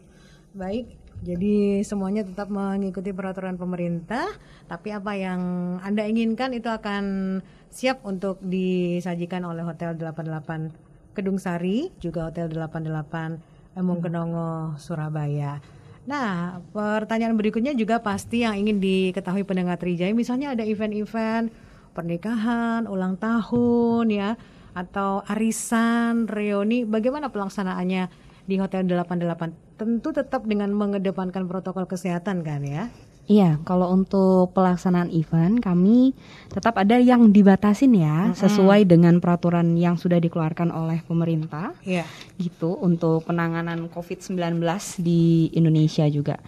baik. 0.57 1.07
Jadi 1.25 1.81
semuanya 1.81 2.25
tetap 2.25 2.53
mengikuti 2.53 3.09
peraturan 3.13 3.57
pemerintah, 3.57 4.29
tapi 4.69 4.93
apa 4.93 5.17
yang 5.17 5.41
anda 5.81 6.05
inginkan 6.05 6.53
itu 6.53 6.69
akan 6.69 7.39
siap 7.73 8.05
untuk 8.05 8.37
disajikan 8.45 9.45
oleh 9.49 9.65
Hotel 9.65 9.97
88 9.97 11.17
Kedung 11.17 11.41
Sari, 11.41 11.89
juga 12.01 12.29
Hotel 12.29 12.53
88 12.53 13.41
Embong 13.81 14.01
Kenongo 14.05 14.77
Surabaya. 14.77 15.61
Nah, 16.05 16.61
pertanyaan 16.71 17.35
berikutnya 17.35 17.73
juga 17.73 17.99
pasti 18.05 18.45
yang 18.45 18.55
ingin 18.55 18.79
diketahui 18.79 19.43
pendengar 19.43 19.81
Trijaya, 19.81 20.13
misalnya 20.13 20.53
ada 20.53 20.63
event-event 20.63 21.51
pernikahan, 21.97 22.85
ulang 22.85 23.17
tahun 23.17 24.13
ya, 24.13 24.31
atau 24.77 25.25
arisan, 25.25 26.29
reuni, 26.29 26.85
bagaimana 26.85 27.33
pelaksanaannya 27.33 28.13
di 28.45 28.55
Hotel 28.61 28.85
88? 28.85 29.66
Tentu 29.77 30.09
tetap 30.17 30.49
dengan 30.49 30.73
mengedepankan 30.73 31.45
protokol 31.45 31.85
kesehatan 31.85 32.41
kan 32.41 32.65
ya. 32.65 32.89
Iya, 33.27 33.59
kalau 33.67 33.91
untuk 33.91 34.55
pelaksanaan 34.55 35.11
event 35.11 35.59
kami 35.59 36.15
tetap 36.47 36.79
ada 36.79 36.95
yang 36.97 37.35
dibatasin 37.35 37.91
ya, 37.93 38.31
sesuai 38.39 38.87
dengan 38.87 39.19
peraturan 39.19 39.75
yang 39.75 39.99
sudah 39.99 40.23
dikeluarkan 40.23 40.71
oleh 40.71 41.03
pemerintah. 41.03 41.75
Iya. 41.83 42.07
Gitu 42.39 42.79
untuk 42.79 43.27
penanganan 43.27 43.91
COVID-19 43.91 44.63
di 45.03 45.51
Indonesia 45.59 46.07
juga. 46.07 46.39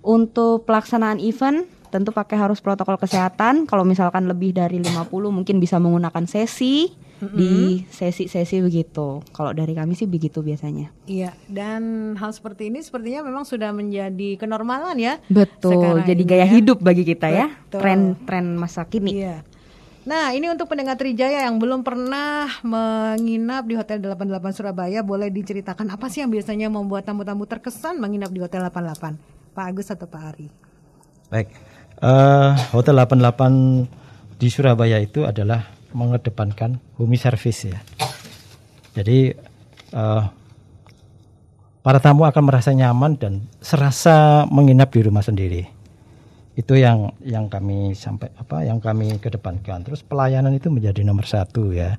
Untuk 0.00 0.64
pelaksanaan 0.70 1.18
event 1.18 1.66
tentu 1.90 2.14
pakai 2.14 2.38
harus 2.38 2.62
protokol 2.62 2.94
kesehatan. 3.00 3.66
Kalau 3.66 3.82
misalkan 3.82 4.30
lebih 4.30 4.54
dari 4.54 4.78
50 4.78 5.08
mungkin 5.34 5.58
bisa 5.58 5.82
menggunakan 5.82 6.24
sesi 6.30 7.07
di 7.20 7.82
sesi-sesi 7.90 8.62
begitu. 8.62 9.22
Kalau 9.34 9.50
dari 9.50 9.74
kami 9.74 9.98
sih 9.98 10.06
begitu 10.06 10.40
biasanya. 10.40 10.94
Iya, 11.04 11.34
dan 11.50 12.14
hal 12.14 12.30
seperti 12.30 12.70
ini 12.70 12.82
sepertinya 12.84 13.26
memang 13.26 13.42
sudah 13.42 13.74
menjadi 13.74 14.38
kenormalan 14.38 14.96
ya. 14.98 15.18
Betul, 15.26 15.78
sekarang 15.78 16.06
jadi 16.06 16.22
ini 16.22 16.30
gaya 16.30 16.46
ya. 16.46 16.48
hidup 16.58 16.78
bagi 16.78 17.02
kita 17.02 17.28
ya. 17.30 17.46
Tren-tren 17.70 18.54
masa 18.54 18.86
kini. 18.86 19.18
Iya. 19.18 19.42
Nah, 20.08 20.32
ini 20.32 20.48
untuk 20.48 20.72
pendengar 20.72 20.96
Trijaya 20.96 21.44
yang 21.44 21.60
belum 21.60 21.84
pernah 21.84 22.48
menginap 22.64 23.68
di 23.68 23.76
Hotel 23.76 24.00
88 24.00 24.56
Surabaya, 24.56 25.04
boleh 25.04 25.28
diceritakan 25.28 25.92
apa 25.92 26.08
sih 26.08 26.24
yang 26.24 26.32
biasanya 26.32 26.72
membuat 26.72 27.04
tamu-tamu 27.04 27.44
terkesan 27.44 28.00
menginap 28.00 28.32
di 28.32 28.40
Hotel 28.40 28.64
88? 28.64 29.20
Pak 29.52 29.64
Agus 29.68 29.92
atau 29.92 30.08
Pak 30.08 30.22
Ari? 30.32 30.48
Baik, 31.28 31.52
eh, 32.00 32.52
Hotel 32.72 32.96
88 32.96 33.84
di 34.40 34.48
Surabaya 34.48 34.96
itu 34.96 35.28
adalah 35.28 35.77
mengedepankan 35.92 36.80
home 36.96 37.16
service 37.16 37.68
ya. 37.68 37.78
Jadi 38.96 39.32
eh, 39.94 40.22
para 41.80 41.98
tamu 42.02 42.26
akan 42.28 42.42
merasa 42.44 42.74
nyaman 42.74 43.16
dan 43.16 43.32
serasa 43.62 44.44
menginap 44.50 44.92
di 44.92 45.00
rumah 45.00 45.24
sendiri. 45.24 45.64
Itu 46.58 46.74
yang 46.74 47.14
yang 47.22 47.46
kami 47.46 47.94
sampai 47.94 48.34
apa 48.34 48.66
yang 48.66 48.82
kami 48.82 49.16
kedepankan. 49.22 49.86
Terus 49.86 50.02
pelayanan 50.02 50.52
itu 50.58 50.68
menjadi 50.68 51.06
nomor 51.06 51.24
satu 51.24 51.70
ya, 51.70 51.94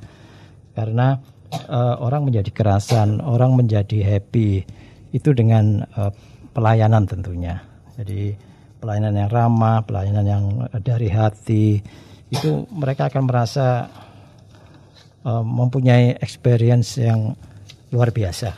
karena 0.76 1.18
eh, 1.56 1.96
orang 1.98 2.28
menjadi 2.28 2.52
kerasan, 2.52 3.24
orang 3.24 3.56
menjadi 3.56 4.04
happy 4.04 4.68
itu 5.16 5.32
dengan 5.32 5.88
eh, 5.88 6.12
pelayanan 6.52 7.08
tentunya. 7.08 7.64
Jadi 7.96 8.36
pelayanan 8.80 9.16
yang 9.16 9.32
ramah, 9.32 9.84
pelayanan 9.84 10.26
yang 10.28 10.44
dari 10.84 11.08
hati 11.12 11.84
itu 12.30 12.70
mereka 12.70 13.10
akan 13.10 13.24
merasa 13.26 13.90
eh, 15.26 15.44
mempunyai 15.44 16.18
experience 16.22 16.98
yang 17.02 17.34
luar 17.90 18.14
biasa 18.14 18.54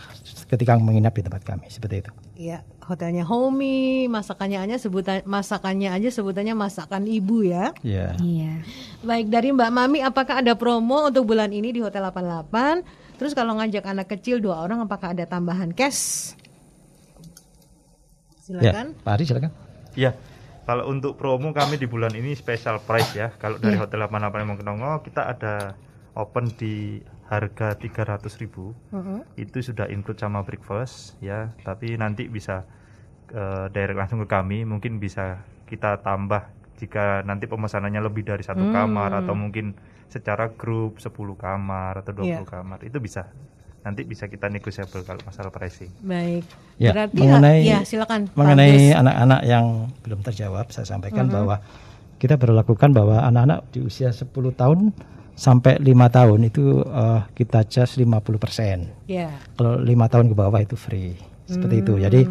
ketika 0.51 0.75
menginap 0.75 1.15
di 1.15 1.23
tempat 1.23 1.41
kami 1.47 1.71
seperti 1.71 2.03
itu. 2.03 2.11
Iya, 2.35 2.59
hotelnya 2.83 3.23
homey, 3.23 4.11
masakannya 4.11 4.59
aja 4.67 4.75
sebutan 4.75 5.23
masakannya 5.23 5.93
aja 5.95 6.09
sebutannya 6.11 6.51
masakan 6.57 7.07
ibu 7.07 7.47
ya. 7.47 7.71
Ya. 7.85 8.19
Iya. 8.19 8.65
Baik 9.05 9.31
dari 9.31 9.55
Mbak 9.55 9.71
Mami, 9.71 9.99
apakah 10.03 10.43
ada 10.43 10.57
promo 10.59 11.07
untuk 11.07 11.31
bulan 11.31 11.53
ini 11.55 11.71
di 11.71 11.79
Hotel 11.79 12.03
88? 12.03 13.15
Terus 13.15 13.31
kalau 13.37 13.55
ngajak 13.61 13.85
anak 13.85 14.09
kecil 14.11 14.41
dua 14.43 14.65
orang, 14.65 14.83
apakah 14.83 15.13
ada 15.15 15.23
tambahan 15.23 15.71
cash? 15.71 16.33
Ya, 18.51 18.73
Silakan. 18.73 18.97
Pak 18.99 19.11
Ari 19.15 19.23
silakan. 19.23 19.51
Ya, 19.95 20.11
kalau 20.71 20.87
untuk 20.87 21.19
promo 21.19 21.51
kami 21.51 21.75
di 21.75 21.83
bulan 21.83 22.15
ini 22.15 22.31
special 22.31 22.79
price 22.79 23.11
ya. 23.11 23.27
Kalau 23.35 23.59
dari 23.59 23.75
Iya. 23.75 23.83
Hotel 23.83 23.99
88 23.99 24.39
Emong 24.39 24.55
Kenongo 24.55 25.03
kita 25.03 25.27
ada 25.27 25.75
open 26.13 26.47
di 26.55 27.03
harga 27.27 27.75
300.000. 27.75 28.71
Mhm. 28.89 29.35
Itu 29.35 29.59
sudah 29.59 29.87
include 29.87 30.15
sama 30.17 30.39
breakfast 30.41 31.19
ya, 31.19 31.51
tapi 31.61 31.95
nanti 31.95 32.27
bisa 32.27 32.63
eh, 33.31 33.67
direct 33.67 33.95
langsung 33.95 34.19
ke 34.19 34.27
kami, 34.27 34.63
mungkin 34.63 34.95
bisa 34.97 35.39
kita 35.63 35.99
tambah 35.99 36.51
jika 36.75 37.23
nanti 37.23 37.47
pemesanannya 37.47 38.03
lebih 38.03 38.23
dari 38.23 38.43
satu 38.43 38.59
Hmm. 38.61 38.75
kamar 38.75 39.11
atau 39.17 39.31
mungkin 39.31 39.71
secara 40.07 40.51
grup 40.51 40.99
10 40.99 41.35
kamar 41.35 41.99
atau 41.99 42.11
20 42.11 42.43
Iya. 42.43 42.59
kamar. 42.59 42.83
Itu 42.83 42.99
bisa. 42.99 43.31
Nanti 43.81 44.05
bisa 44.05 44.29
kita 44.29 44.45
negotiable 44.45 45.01
kalau 45.01 45.17
masalah 45.25 45.49
pricing. 45.49 45.89
Baik. 46.05 46.45
Ya, 46.77 46.93
Berarti 46.93 47.17
mengenai 47.17 47.59
ya 47.65 47.81
silakan. 47.81 48.29
Mengenai 48.37 48.93
anak-anak 48.93 49.41
yang 49.43 49.65
belum 50.05 50.19
terjawab, 50.21 50.69
saya 50.69 50.85
sampaikan 50.85 51.25
Mhm. 51.25 51.33
bahwa 51.33 51.55
kita 52.21 52.37
berlakukan 52.37 52.93
bahwa 52.93 53.25
anak-anak 53.25 53.65
di 53.73 53.81
usia 53.81 54.13
10 54.13 54.53
tahun 54.53 54.93
sampai 55.33 55.81
lima 55.81 56.05
tahun 56.13 56.45
itu 56.45 56.85
eh, 56.85 57.21
kita 57.33 57.65
charge 57.65 57.97
50%. 57.97 58.85
Ya. 59.09 59.33
Kalau 59.57 59.81
lima 59.81 60.05
tahun 60.05 60.29
ke 60.29 60.35
bawah 60.37 60.61
itu 60.61 60.77
free. 60.77 61.17
Seperti 61.49 61.81
itu. 61.81 61.97
Hmm. 61.97 62.03
Jadi 62.05 62.21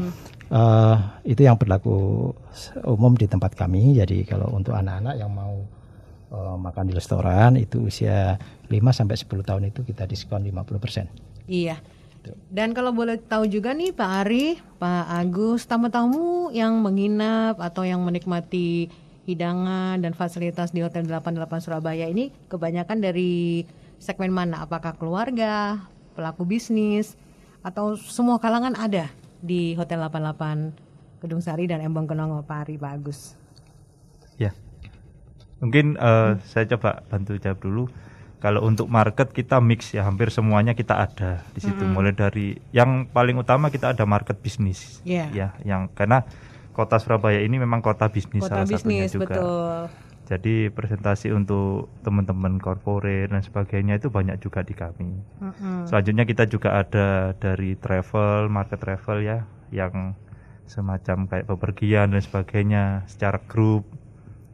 eh, 0.50 0.96
itu 1.26 1.42
yang 1.42 1.58
berlaku 1.58 2.30
umum 2.86 3.18
di 3.18 3.26
tempat 3.26 3.58
kami. 3.58 3.98
Jadi 3.98 4.22
kalau 4.22 4.54
untuk 4.54 4.78
anak-anak 4.78 5.18
yang 5.18 5.34
mau 5.34 5.66
eh, 6.30 6.56
makan 6.56 6.84
di 6.88 6.94
restoran 6.94 7.58
itu 7.58 7.86
usia 7.86 8.38
5 8.70 8.94
sampai 8.94 9.16
10 9.18 9.42
tahun 9.42 9.62
itu 9.68 9.82
kita 9.82 10.06
diskon 10.06 10.46
50%. 10.46 11.10
Iya. 11.50 11.82
Dan 12.52 12.76
kalau 12.76 12.92
boleh 12.92 13.16
tahu 13.16 13.48
juga 13.48 13.72
nih 13.72 13.96
Pak 13.96 14.10
Ari, 14.24 14.60
Pak 14.76 15.04
Agus, 15.08 15.64
tamu-tamu 15.64 16.52
yang 16.52 16.76
menginap 16.84 17.56
atau 17.56 17.82
yang 17.82 18.04
menikmati 18.04 18.92
hidangan 19.24 20.00
dan 20.02 20.12
fasilitas 20.12 20.74
di 20.74 20.84
Hotel 20.84 21.08
88 21.08 21.64
Surabaya 21.64 22.04
ini 22.10 22.28
kebanyakan 22.52 23.00
dari 23.00 23.64
segmen 23.96 24.32
mana? 24.32 24.64
Apakah 24.64 24.96
keluarga, 25.00 25.80
pelaku 26.12 26.44
bisnis, 26.44 27.16
atau 27.64 27.96
semua 27.96 28.36
kalangan 28.36 28.76
ada 28.76 29.08
di 29.40 29.72
Hotel 29.76 30.00
88 30.00 31.24
Gedung 31.24 31.44
Sari 31.44 31.68
dan 31.68 31.84
Embong 31.84 32.08
Kenongo 32.08 32.44
Pak 32.44 32.68
Ari, 32.68 32.74
Pak 32.80 32.92
Agus? 32.96 33.36
Ya. 34.40 34.56
Mungkin 35.60 36.00
eh, 36.00 36.30
saya 36.48 36.64
coba 36.76 37.04
bantu 37.06 37.36
jawab 37.36 37.60
dulu. 37.60 37.84
Kalau 38.40 38.64
untuk 38.64 38.88
market 38.88 39.36
kita 39.36 39.60
mix 39.60 39.92
ya, 39.92 40.08
hampir 40.08 40.32
semuanya 40.32 40.72
kita 40.72 40.96
ada 40.96 41.44
di 41.52 41.60
situ. 41.60 41.84
Mm-mm. 41.84 41.92
Mulai 41.92 42.16
dari 42.16 42.56
yang 42.72 43.04
paling 43.12 43.36
utama 43.36 43.68
kita 43.68 43.92
ada 43.92 44.08
market 44.08 44.40
bisnis. 44.40 45.04
Iya. 45.04 45.28
Ya, 45.28 45.48
yang 45.60 45.92
karena 45.92 46.24
kota 46.72 46.96
Surabaya 46.96 47.44
ini 47.44 47.60
memang 47.60 47.84
kota 47.84 48.08
bisnis 48.08 48.40
Kota 48.40 48.64
salah 48.64 48.66
satunya 48.66 49.04
bisnis, 49.04 49.12
juga. 49.12 49.36
betul. 49.36 49.76
Jadi 50.30 50.54
presentasi 50.72 51.34
untuk 51.34 51.90
teman-teman 52.06 52.56
corporate 52.62 53.28
dan 53.28 53.42
sebagainya 53.44 54.00
itu 54.00 54.08
banyak 54.08 54.40
juga 54.40 54.64
di 54.64 54.72
kami. 54.72 55.20
Mm-mm. 55.42 55.84
Selanjutnya 55.90 56.24
kita 56.24 56.48
juga 56.48 56.80
ada 56.80 57.36
dari 57.36 57.76
travel, 57.76 58.48
market 58.48 58.80
travel 58.80 59.20
ya, 59.20 59.44
yang 59.68 60.16
semacam 60.64 61.28
kayak 61.28 61.44
bepergian 61.44 62.16
dan 62.16 62.22
sebagainya 62.24 63.04
secara 63.04 63.36
grup. 63.44 63.84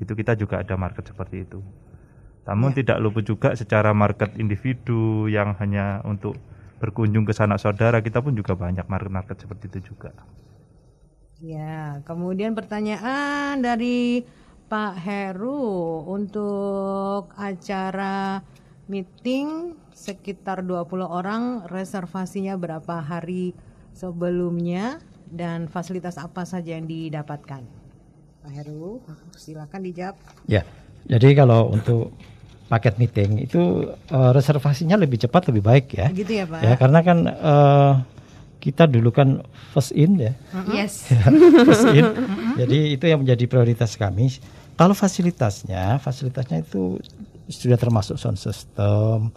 Itu 0.03 0.13
kita 0.19 0.33
juga 0.37 0.61
ada 0.63 0.75
market 0.77 1.05
seperti 1.11 1.37
itu. 1.49 1.61
Namun 2.49 2.71
Ya. 2.71 2.79
tidak 2.79 2.99
luput 3.03 3.25
juga 3.27 3.53
secara 3.59 3.91
market 3.97 4.31
individu 4.39 5.27
yang 5.29 5.57
hanya 5.61 6.01
untuk 6.07 6.43
berkunjung 6.81 7.25
ke 7.29 7.33
sanak 7.35 7.59
saudara, 7.63 7.99
kita 8.05 8.19
pun 8.25 8.33
juga 8.39 8.55
banyak 8.55 8.87
market-market 8.87 9.37
seperti 9.43 9.65
itu 9.73 9.81
juga. 9.95 10.13
Ya, 11.37 12.01
kemudian 12.09 12.57
pertanyaan 12.57 13.61
dari 13.61 14.25
Pak 14.73 14.97
Heru 15.05 16.01
untuk 16.09 17.29
acara 17.37 18.41
meeting 18.89 19.77
sekitar 19.93 20.65
20 20.65 21.05
orang 21.07 21.69
reservasinya 21.69 22.57
berapa 22.57 23.05
hari 23.05 23.53
sebelumnya 23.93 25.05
dan 25.29 25.69
fasilitas 25.69 26.17
apa 26.17 26.49
saja 26.49 26.73
yang 26.81 26.89
didapatkan? 26.89 27.76
Pak 28.47 28.55
Heru, 28.63 29.03
silakan 29.35 29.83
dijawab. 29.83 30.15
Ya, 30.47 30.63
jadi 31.11 31.35
kalau 31.35 31.75
untuk 31.75 32.15
paket 32.71 32.95
meeting 32.95 33.43
itu 33.43 33.91
eh, 33.91 34.31
reservasinya 34.31 34.95
lebih 34.95 35.19
cepat 35.19 35.51
lebih 35.51 35.67
baik 35.67 35.87
ya. 35.99 36.07
Gitu 36.15 36.31
ya, 36.31 36.47
Pak? 36.47 36.63
Ya, 36.63 36.73
karena 36.79 37.03
kan 37.03 37.19
eh, 37.27 37.93
kita 38.63 38.87
dulu 38.87 39.11
kan 39.11 39.43
first 39.75 39.91
in 39.99 40.15
ya. 40.15 40.31
Yes. 40.71 41.11
First 41.67 41.91
in. 41.91 42.07
Jadi 42.55 42.95
itu 42.95 43.05
yang 43.11 43.27
menjadi 43.27 43.51
prioritas 43.51 43.99
kami. 43.99 44.31
Kalau 44.79 44.95
fasilitasnya, 44.95 45.99
fasilitasnya 45.99 46.63
itu 46.63 47.03
sudah 47.51 47.75
termasuk 47.75 48.15
sound 48.15 48.39
system. 48.39 49.35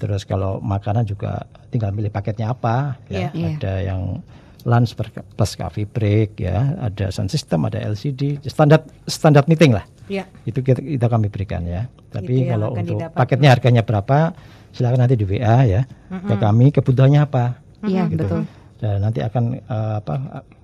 Terus 0.00 0.24
kalau 0.24 0.64
makanan 0.64 1.04
juga 1.04 1.44
tinggal 1.68 1.92
milih 1.92 2.08
paketnya 2.08 2.56
apa 2.56 2.96
ya. 3.12 3.28
Iya. 3.36 3.60
Ada 3.60 3.74
yang 3.84 4.24
lunch 4.66 4.98
plus 4.98 5.52
coffee 5.54 5.86
break 5.86 6.42
ya, 6.42 6.74
ada 6.82 7.08
sound 7.08 7.30
system, 7.30 7.64
ada 7.64 7.78
LCD, 7.78 8.42
standar 8.44 8.82
standar 9.06 9.46
meeting 9.46 9.70
lah. 9.70 9.86
Ya. 10.10 10.26
Itu 10.42 10.58
kita, 10.60 10.82
kita 10.82 11.06
kami 11.06 11.30
berikan 11.30 11.62
ya. 11.62 11.86
Tapi 12.10 12.50
kalau 12.50 12.74
untuk 12.74 12.98
didapat. 12.98 13.14
paketnya 13.14 13.54
harganya 13.54 13.82
berapa, 13.86 14.34
silakan 14.74 15.06
nanti 15.06 15.14
di 15.14 15.22
WA 15.22 15.62
ya 15.62 15.82
ke 15.86 16.12
Mm-mm. 16.12 16.38
kami 16.38 16.66
kebutuhannya 16.74 17.20
apa. 17.22 17.62
Iya, 17.86 18.10
Gitu. 18.10 18.26
betul. 18.26 18.42
Dan 18.76 19.00
nanti 19.00 19.22
akan 19.22 19.44
eh, 19.56 19.94
apa 20.02 20.14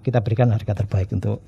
kita 0.02 0.18
berikan 0.18 0.50
harga 0.50 0.74
terbaik 0.74 1.14
untuk 1.14 1.38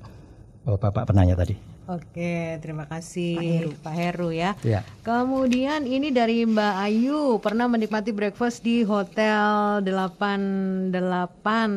oh, 0.65 0.77
Bapak 0.77 1.09
penanya 1.09 1.37
tadi. 1.37 1.55
Oke, 1.85 2.57
terima 2.65 2.89
kasih 2.89 3.69
Pak 3.85 3.93
Heru, 3.93 4.33
ya. 4.33 4.57
Ya. 4.65 4.81
Kemudian 5.05 5.85
ini 5.85 6.09
dari 6.09 6.41
Mbak 6.41 6.75
Ayu 6.81 7.37
pernah 7.37 7.69
menikmati 7.69 8.09
breakfast 8.09 8.65
di 8.65 8.81
Hotel 8.81 9.85
88 9.85 10.89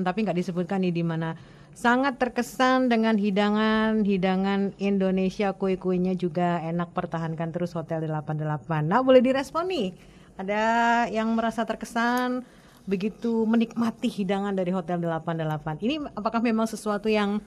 tapi 0.01 0.19
nggak 0.25 0.39
disebutkan 0.41 0.81
nih 0.81 0.97
di 0.97 1.05
mana 1.05 1.37
sangat 1.79 2.19
terkesan 2.19 2.91
dengan 2.91 3.15
hidangan-hidangan 3.15 4.81
Indonesia, 4.83 5.55
kue-kuenya 5.55 6.19
juga 6.19 6.59
enak 6.65 6.91
pertahankan 6.91 7.55
terus 7.55 7.77
Hotel 7.77 8.03
88. 8.03 8.89
Nah, 8.89 9.05
boleh 9.05 9.23
direspon 9.23 9.69
nih. 9.71 9.95
Ada 10.41 10.63
yang 11.13 11.37
merasa 11.39 11.63
terkesan 11.63 12.43
begitu 12.89 13.45
menikmati 13.45 14.09
hidangan 14.09 14.57
dari 14.57 14.73
Hotel 14.73 14.99
88. 14.99 15.85
Ini 15.85 15.95
apakah 16.17 16.41
memang 16.41 16.65
sesuatu 16.65 17.07
yang 17.07 17.45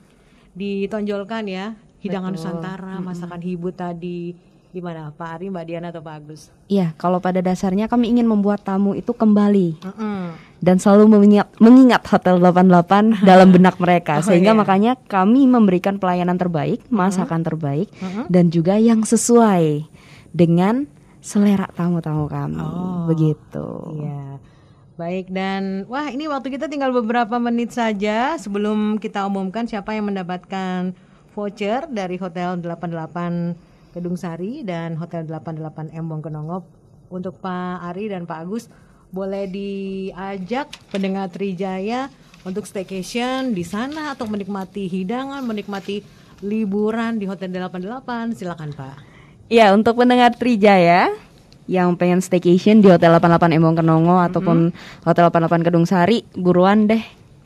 ditonjolkan 0.54 1.44
ya? 1.48 1.76
Hidangan 2.02 2.34
Betul. 2.34 2.42
Nusantara, 2.50 2.94
masakan 2.98 3.40
Ibu 3.40 3.68
tadi. 3.72 4.34
Gimana 4.72 5.12
Pak 5.12 5.36
Ari, 5.36 5.52
Mbak 5.52 5.64
Diana 5.68 5.92
atau 5.92 6.00
Pak 6.00 6.14
Agus? 6.16 6.48
Iya, 6.64 6.96
kalau 6.96 7.20
pada 7.20 7.44
dasarnya 7.44 7.92
kami 7.92 8.08
ingin 8.08 8.24
membuat 8.24 8.64
tamu 8.64 8.96
itu 8.96 9.12
kembali 9.12 9.76
Mm-mm. 9.84 10.32
dan 10.64 10.80
selalu 10.80 11.12
mengingat, 11.12 11.52
mengingat 11.60 12.00
Hotel 12.08 12.40
88 12.40 13.20
dalam 13.28 13.52
benak 13.52 13.76
Oh, 13.76 13.84
mereka 13.84 14.24
sehingga 14.24 14.56
iya. 14.56 14.58
makanya 14.58 14.92
kami 14.96 15.44
memberikan 15.44 16.00
pelayanan 16.00 16.40
terbaik, 16.40 16.80
masakan 16.88 17.44
terbaik 17.44 17.92
dan 18.32 18.48
juga 18.48 18.80
yang 18.80 19.04
sesuai 19.04 19.84
dengan 20.32 20.88
selera 21.20 21.68
tamu-tamu 21.76 22.24
kami. 22.32 22.64
Oh, 22.64 23.12
Begitu. 23.12 23.68
Iya. 24.00 24.40
Baik 25.00 25.32
dan 25.32 25.88
wah 25.88 26.12
ini 26.12 26.28
waktu 26.28 26.52
kita 26.52 26.68
tinggal 26.68 26.92
beberapa 26.92 27.40
menit 27.40 27.72
saja 27.72 28.36
sebelum 28.36 29.00
kita 29.00 29.24
umumkan 29.24 29.64
siapa 29.64 29.96
yang 29.96 30.12
mendapatkan 30.12 30.92
voucher 31.32 31.88
dari 31.88 32.20
Hotel 32.20 32.60
88 32.60 33.96
Kedung 33.96 34.20
Sari 34.20 34.60
dan 34.60 35.00
Hotel 35.00 35.24
88 35.24 35.96
Embong 35.96 36.20
Kenongo 36.20 36.68
untuk 37.08 37.40
Pak 37.40 37.88
Ari 37.88 38.12
dan 38.12 38.28
Pak 38.28 38.38
Agus 38.44 38.68
boleh 39.12 39.48
diajak 39.48 40.68
pendengar 40.92 41.32
Trijaya 41.32 42.12
untuk 42.44 42.68
staycation 42.68 43.56
di 43.56 43.62
sana 43.62 44.12
atau 44.16 44.28
menikmati 44.28 44.88
hidangan, 44.88 45.44
menikmati 45.44 46.04
liburan 46.44 47.16
di 47.16 47.24
Hotel 47.24 47.48
88. 47.48 48.36
Silakan 48.36 48.72
Pak. 48.76 48.96
Ya, 49.52 49.72
untuk 49.76 50.00
pendengar 50.00 50.32
Trijaya 50.36 51.12
yang 51.70 51.94
pengen 51.94 52.18
staycation 52.18 52.82
di 52.82 52.90
Hotel 52.90 53.14
88 53.14 53.54
Embong 53.54 53.78
Kenongo 53.78 54.18
ataupun 54.18 54.74
Hotel 55.06 55.24
88 55.30 55.66
Kedung 55.66 55.86
Sari, 55.86 56.26
buruan 56.34 56.90
deh 56.90 57.02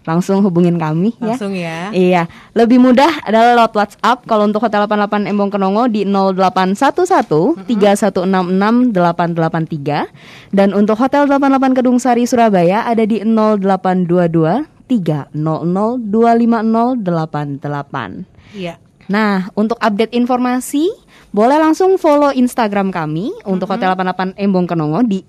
langsung 0.07 0.39
hubungin 0.47 0.79
kami 0.79 1.19
Langsung 1.19 1.53
ya. 1.53 1.91
ya. 1.91 1.99
Iya, 1.99 2.23
lebih 2.55 2.79
mudah 2.79 3.27
adalah 3.27 3.59
lewat 3.59 3.75
WhatsApp 3.75 4.23
kalau 4.25 4.47
untuk 4.47 4.63
Hotel 4.63 4.87
88 4.87 5.27
Embong 5.27 5.51
Kenongo 5.51 5.91
di 5.91 6.07
0811 6.07 7.67
3166 7.67 8.95
883 8.95 10.55
dan 10.55 10.71
untuk 10.73 10.95
Hotel 10.95 11.27
88 11.27 11.75
Kedung 11.75 11.99
Sari 11.99 12.23
Surabaya 12.25 12.87
ada 12.87 13.03
di 13.03 13.21
0822 13.27 14.77
300 14.87 15.35
250 15.35 17.03
88. 17.03 18.55
Iya. 18.55 18.79
Nah, 19.07 19.51
untuk 19.55 19.79
update 19.79 20.15
informasi, 20.15 20.91
boleh 21.31 21.59
langsung 21.61 22.01
follow 22.01 22.35
Instagram 22.35 22.91
kami 22.91 23.31
untuk 23.47 23.71
Hotel 23.71 23.93
88 23.93 24.35
Embong 24.41 24.67
Kenongo 24.67 25.05
di 25.07 25.23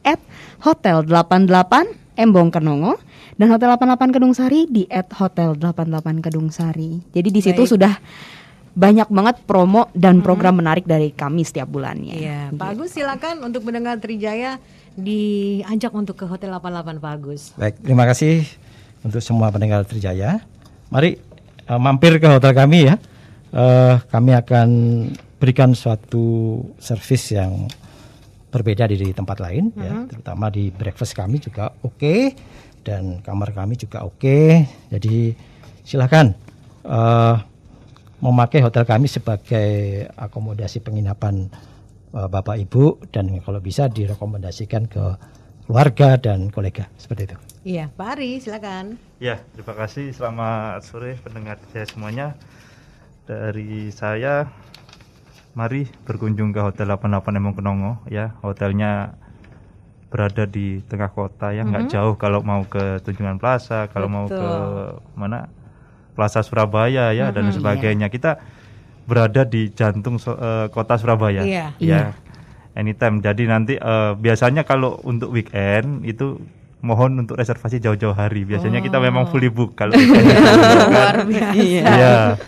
@hotel88 0.64 1.74
Embong 2.18 2.50
Kenongo 2.50 2.98
dan 3.38 3.48
Hotel 3.54 3.70
88 3.76 4.16
Kedung 4.16 4.34
Sari 4.34 4.66
di 4.66 4.84
@hotel88 4.90 6.08
Kedung 6.24 6.50
Sari. 6.50 7.02
Jadi 7.14 7.30
di 7.30 7.42
situ 7.44 7.68
Baik. 7.68 7.72
sudah 7.76 7.94
banyak 8.78 9.10
banget 9.10 9.36
promo 9.50 9.90
dan 9.98 10.22
program 10.22 10.62
menarik 10.62 10.86
dari 10.86 11.10
kami 11.10 11.42
setiap 11.42 11.66
bulannya. 11.66 12.14
Iya, 12.14 12.40
Pak 12.54 12.78
Agus 12.78 12.94
silakan 12.94 13.42
untuk 13.42 13.66
mendengar 13.66 13.98
Trijaya 13.98 14.62
diajak 14.94 15.94
untuk 15.98 16.14
ke 16.18 16.30
Hotel 16.30 16.54
88 16.54 17.02
Pak 17.02 17.12
Agus. 17.18 17.42
Baik, 17.58 17.82
terima 17.82 18.06
kasih 18.06 18.46
untuk 19.02 19.22
semua 19.22 19.50
pendengar 19.50 19.82
Trijaya. 19.86 20.46
Mari 20.94 21.18
eh, 21.68 21.80
mampir 21.82 22.22
ke 22.22 22.28
hotel 22.30 22.54
kami 22.54 22.90
ya. 22.90 22.96
Eh, 23.58 23.96
kami 24.14 24.38
akan 24.38 24.70
berikan 25.42 25.74
suatu 25.74 26.62
servis 26.78 27.34
yang 27.34 27.66
berbeda 28.54 28.86
dari 28.86 29.18
tempat 29.18 29.42
lain 29.42 29.74
ya, 29.74 30.06
terutama 30.06 30.54
di 30.54 30.70
breakfast 30.70 31.18
kami 31.18 31.42
juga 31.42 31.74
oke 31.82 32.38
dan 32.86 33.18
kamar 33.26 33.58
kami 33.58 33.74
juga 33.74 34.06
oke. 34.06 34.62
Jadi 34.94 35.34
silakan 35.82 36.38
eh, 36.86 37.36
memakai 38.22 38.62
hotel 38.62 38.86
kami 38.86 39.10
sebagai 39.10 40.06
akomodasi 40.14 40.86
penginapan 40.86 41.50
eh, 42.14 42.30
Bapak 42.30 42.62
Ibu 42.62 43.10
dan 43.10 43.42
kalau 43.42 43.58
bisa 43.58 43.90
direkomendasikan 43.90 44.86
ke 44.86 45.18
keluarga 45.66 46.14
dan 46.22 46.54
kolega 46.54 46.86
seperti 47.02 47.34
itu. 47.34 47.38
Iya, 47.66 47.90
Pak 47.90 48.22
Ari 48.22 48.38
silakan. 48.38 49.02
Ya, 49.18 49.42
terima 49.58 49.74
kasih. 49.74 50.14
Selamat 50.14 50.86
sore 50.86 51.18
pendengar 51.26 51.58
saya 51.74 51.90
semuanya. 51.90 52.38
Dari 53.28 53.92
saya, 53.92 54.48
mari 55.52 55.84
berkunjung 56.08 56.56
ke 56.56 56.64
Hotel 56.64 56.88
88 56.88 57.36
Emong 57.36 57.60
Kenongo. 57.60 58.00
Ya, 58.08 58.40
hotelnya 58.40 59.20
berada 60.08 60.48
di 60.48 60.80
tengah 60.88 61.12
kota 61.12 61.52
ya, 61.52 61.68
nggak 61.68 61.92
jauh 61.92 62.16
kalau 62.16 62.40
mau 62.40 62.64
ke 62.64 63.04
Tunjungan 63.04 63.36
Plaza, 63.36 63.92
kalau 63.92 64.08
mau 64.08 64.32
ke 64.32 64.48
mana 65.20 65.52
Plaza 66.16 66.40
Surabaya 66.40 67.12
ya 67.12 67.36
dan 67.36 67.52
sebagainya. 67.52 68.08
Kita 68.08 68.40
berada 69.04 69.44
di 69.44 69.76
jantung 69.76 70.16
eh, 70.24 70.72
kota 70.72 70.96
Surabaya. 70.96 71.44
Iya. 71.44 71.76
Ya, 71.84 72.16
anytime. 72.80 73.20
Jadi 73.20 73.44
nanti 73.44 73.76
eh, 73.76 74.12
biasanya 74.16 74.64
kalau 74.64 75.04
untuk 75.04 75.36
weekend 75.36 76.08
itu 76.08 76.40
mohon 76.80 77.20
untuk 77.20 77.36
reservasi 77.36 77.84
jauh-jauh 77.84 78.16
hari. 78.16 78.48
Biasanya 78.48 78.80
kita 78.80 79.04
memang 79.04 79.28
fully 79.28 79.52
book 79.52 79.76
kalau 79.76 79.92
weekend. 80.00 80.32
Luar 80.32 81.28
biasa. 81.28 82.40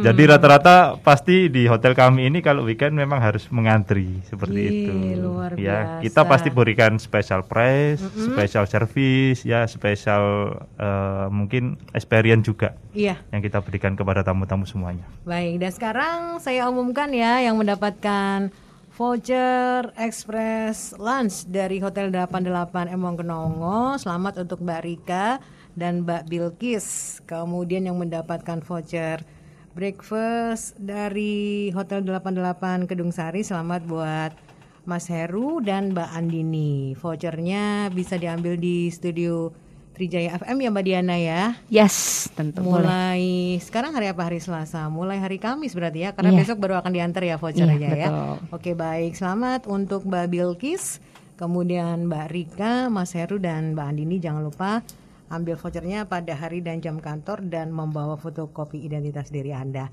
Iya. 0.00 0.10
Jadi 0.10 0.22
rata-rata 0.26 0.76
pasti 0.96 1.46
di 1.46 1.64
hotel 1.64 1.92
kami 1.92 2.24
ini 2.24 2.40
kalau 2.40 2.64
weekend 2.64 2.92
memang 2.92 3.20
harus 3.20 3.44
mengantri 3.48 4.24
seperti 4.24 4.58
Ih, 4.58 4.72
itu. 4.82 4.92
luar 5.20 5.52
ya, 5.52 6.00
biasa. 6.00 6.02
kita 6.02 6.20
pasti 6.24 6.48
berikan 6.48 6.96
special 6.96 7.44
price, 7.44 8.00
special 8.16 8.64
service, 8.64 9.44
ya, 9.44 9.64
special 9.64 10.24
eh, 10.74 11.26
mungkin 11.28 11.62
experience 11.90 12.42
juga 12.42 12.72
Iya, 12.90 13.20
yang 13.28 13.38
kita 13.38 13.60
berikan 13.60 13.92
kepada 13.92 14.20
tamu-tamu 14.20 14.64
semuanya. 14.64 15.04
baik. 15.22 15.60
Dan 15.60 15.70
sekarang 15.70 16.18
saya 16.38 16.66
umumkan 16.66 17.10
ya 17.10 17.38
yang 17.38 17.54
mendapatkan 17.54 18.48
voucher 18.94 19.92
express 19.96 20.92
lunch 20.94 21.44
dari 21.46 21.78
Hotel 21.78 22.08
88 22.08 22.48
Emong 22.86 23.16
Kenongo. 23.16 23.96
Selamat 23.96 24.38
untuk 24.38 24.60
Mbak 24.60 24.80
Rika 24.82 25.40
dan 25.72 26.04
Mbak 26.04 26.22
Bilkis. 26.26 26.86
Kemudian 27.24 27.84
yang 27.84 27.96
mendapatkan 27.96 28.60
voucher 28.60 29.24
breakfast 29.70 30.74
dari 30.76 31.70
Hotel 31.70 32.02
88 32.02 32.90
Kedung 32.90 33.14
Sari. 33.14 33.46
Selamat 33.46 33.86
buat 33.86 34.32
Mas 34.82 35.06
Heru 35.06 35.62
dan 35.62 35.94
Mbak 35.94 36.10
Andini. 36.10 36.92
Vouchernya 36.98 37.88
bisa 37.88 38.18
diambil 38.18 38.58
di 38.58 38.90
studio 38.90 39.54
Trijaya 39.90 40.40
FM 40.40 40.64
ya 40.64 40.68
Mbak 40.72 40.84
Diana 40.86 41.16
ya. 41.20 41.42
Yes, 41.68 42.26
tentu 42.32 42.64
boleh. 42.64 42.82
Mulai 42.82 43.22
sekarang 43.60 43.92
hari 43.92 44.08
apa 44.08 44.26
hari 44.26 44.40
Selasa? 44.40 44.88
Mulai 44.88 45.20
hari 45.20 45.36
Kamis 45.36 45.76
berarti 45.76 46.08
ya, 46.08 46.16
karena 46.16 46.32
Iya. 46.32 46.40
besok 46.40 46.56
baru 46.58 46.80
akan 46.80 46.90
diantar 46.90 47.22
ya 47.22 47.36
vouchernya 47.36 47.76
Iya, 47.76 47.90
ya. 47.92 48.08
betul. 48.08 48.34
Oke 48.56 48.70
baik, 48.72 49.12
selamat 49.12 49.68
untuk 49.68 50.08
Mbak 50.08 50.26
Bilkis, 50.32 51.04
kemudian 51.36 52.08
Mbak 52.08 52.26
Rika, 52.32 52.74
Mas 52.88 53.12
Heru 53.12 53.36
dan 53.36 53.76
Mbak 53.76 53.86
Andini 53.86 54.16
jangan 54.16 54.42
lupa 54.42 54.80
ambil 55.30 55.54
vouchernya 55.54 56.04
pada 56.10 56.34
hari 56.34 56.60
dan 56.60 56.82
jam 56.82 56.98
kantor 56.98 57.46
dan 57.46 57.70
membawa 57.70 58.18
fotokopi 58.18 58.82
identitas 58.82 59.30
diri 59.30 59.54
Anda. 59.54 59.88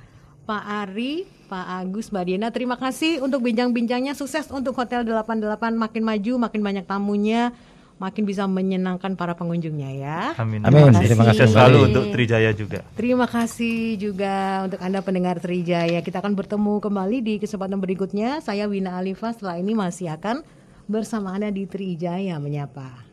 Pak 0.48 0.64
Ari, 0.64 1.28
Pak 1.52 1.66
Agus, 1.84 2.08
Mbak 2.08 2.24
Diana, 2.24 2.48
terima 2.56 2.80
kasih 2.80 3.20
untuk 3.20 3.44
bincang-bincangnya. 3.44 4.16
Sukses 4.16 4.48
untuk 4.48 4.74
Hotel 4.80 5.04
88 5.04 5.76
makin 5.76 6.04
maju, 6.08 6.34
makin 6.48 6.62
banyak 6.64 6.86
tamunya, 6.88 7.52
makin 8.00 8.24
bisa 8.24 8.48
menyenangkan 8.48 9.20
para 9.20 9.36
pengunjungnya 9.36 9.92
ya. 9.92 10.20
Amin. 10.40 10.64
Amin. 10.64 10.96
Terima 10.96 11.04
Terima 11.04 11.26
kasih 11.28 11.44
kasih. 11.44 11.54
selalu 11.54 11.78
untuk 11.92 12.04
Trijaya 12.16 12.52
juga. 12.56 12.80
Terima 12.96 13.28
kasih 13.28 14.00
juga 14.00 14.64
untuk 14.64 14.80
Anda 14.80 15.04
pendengar 15.04 15.36
Trijaya. 15.44 16.00
Kita 16.00 16.24
akan 16.24 16.32
bertemu 16.32 16.80
kembali 16.80 17.18
di 17.20 17.34
kesempatan 17.44 17.84
berikutnya. 17.84 18.40
Saya 18.40 18.72
Wina 18.72 18.96
Alifa 18.96 19.36
setelah 19.36 19.60
ini 19.60 19.76
masih 19.76 20.16
akan 20.16 20.48
bersama 20.88 21.36
Anda 21.36 21.52
di 21.52 21.68
Trijaya 21.68 22.40
Menyapa. 22.40 23.04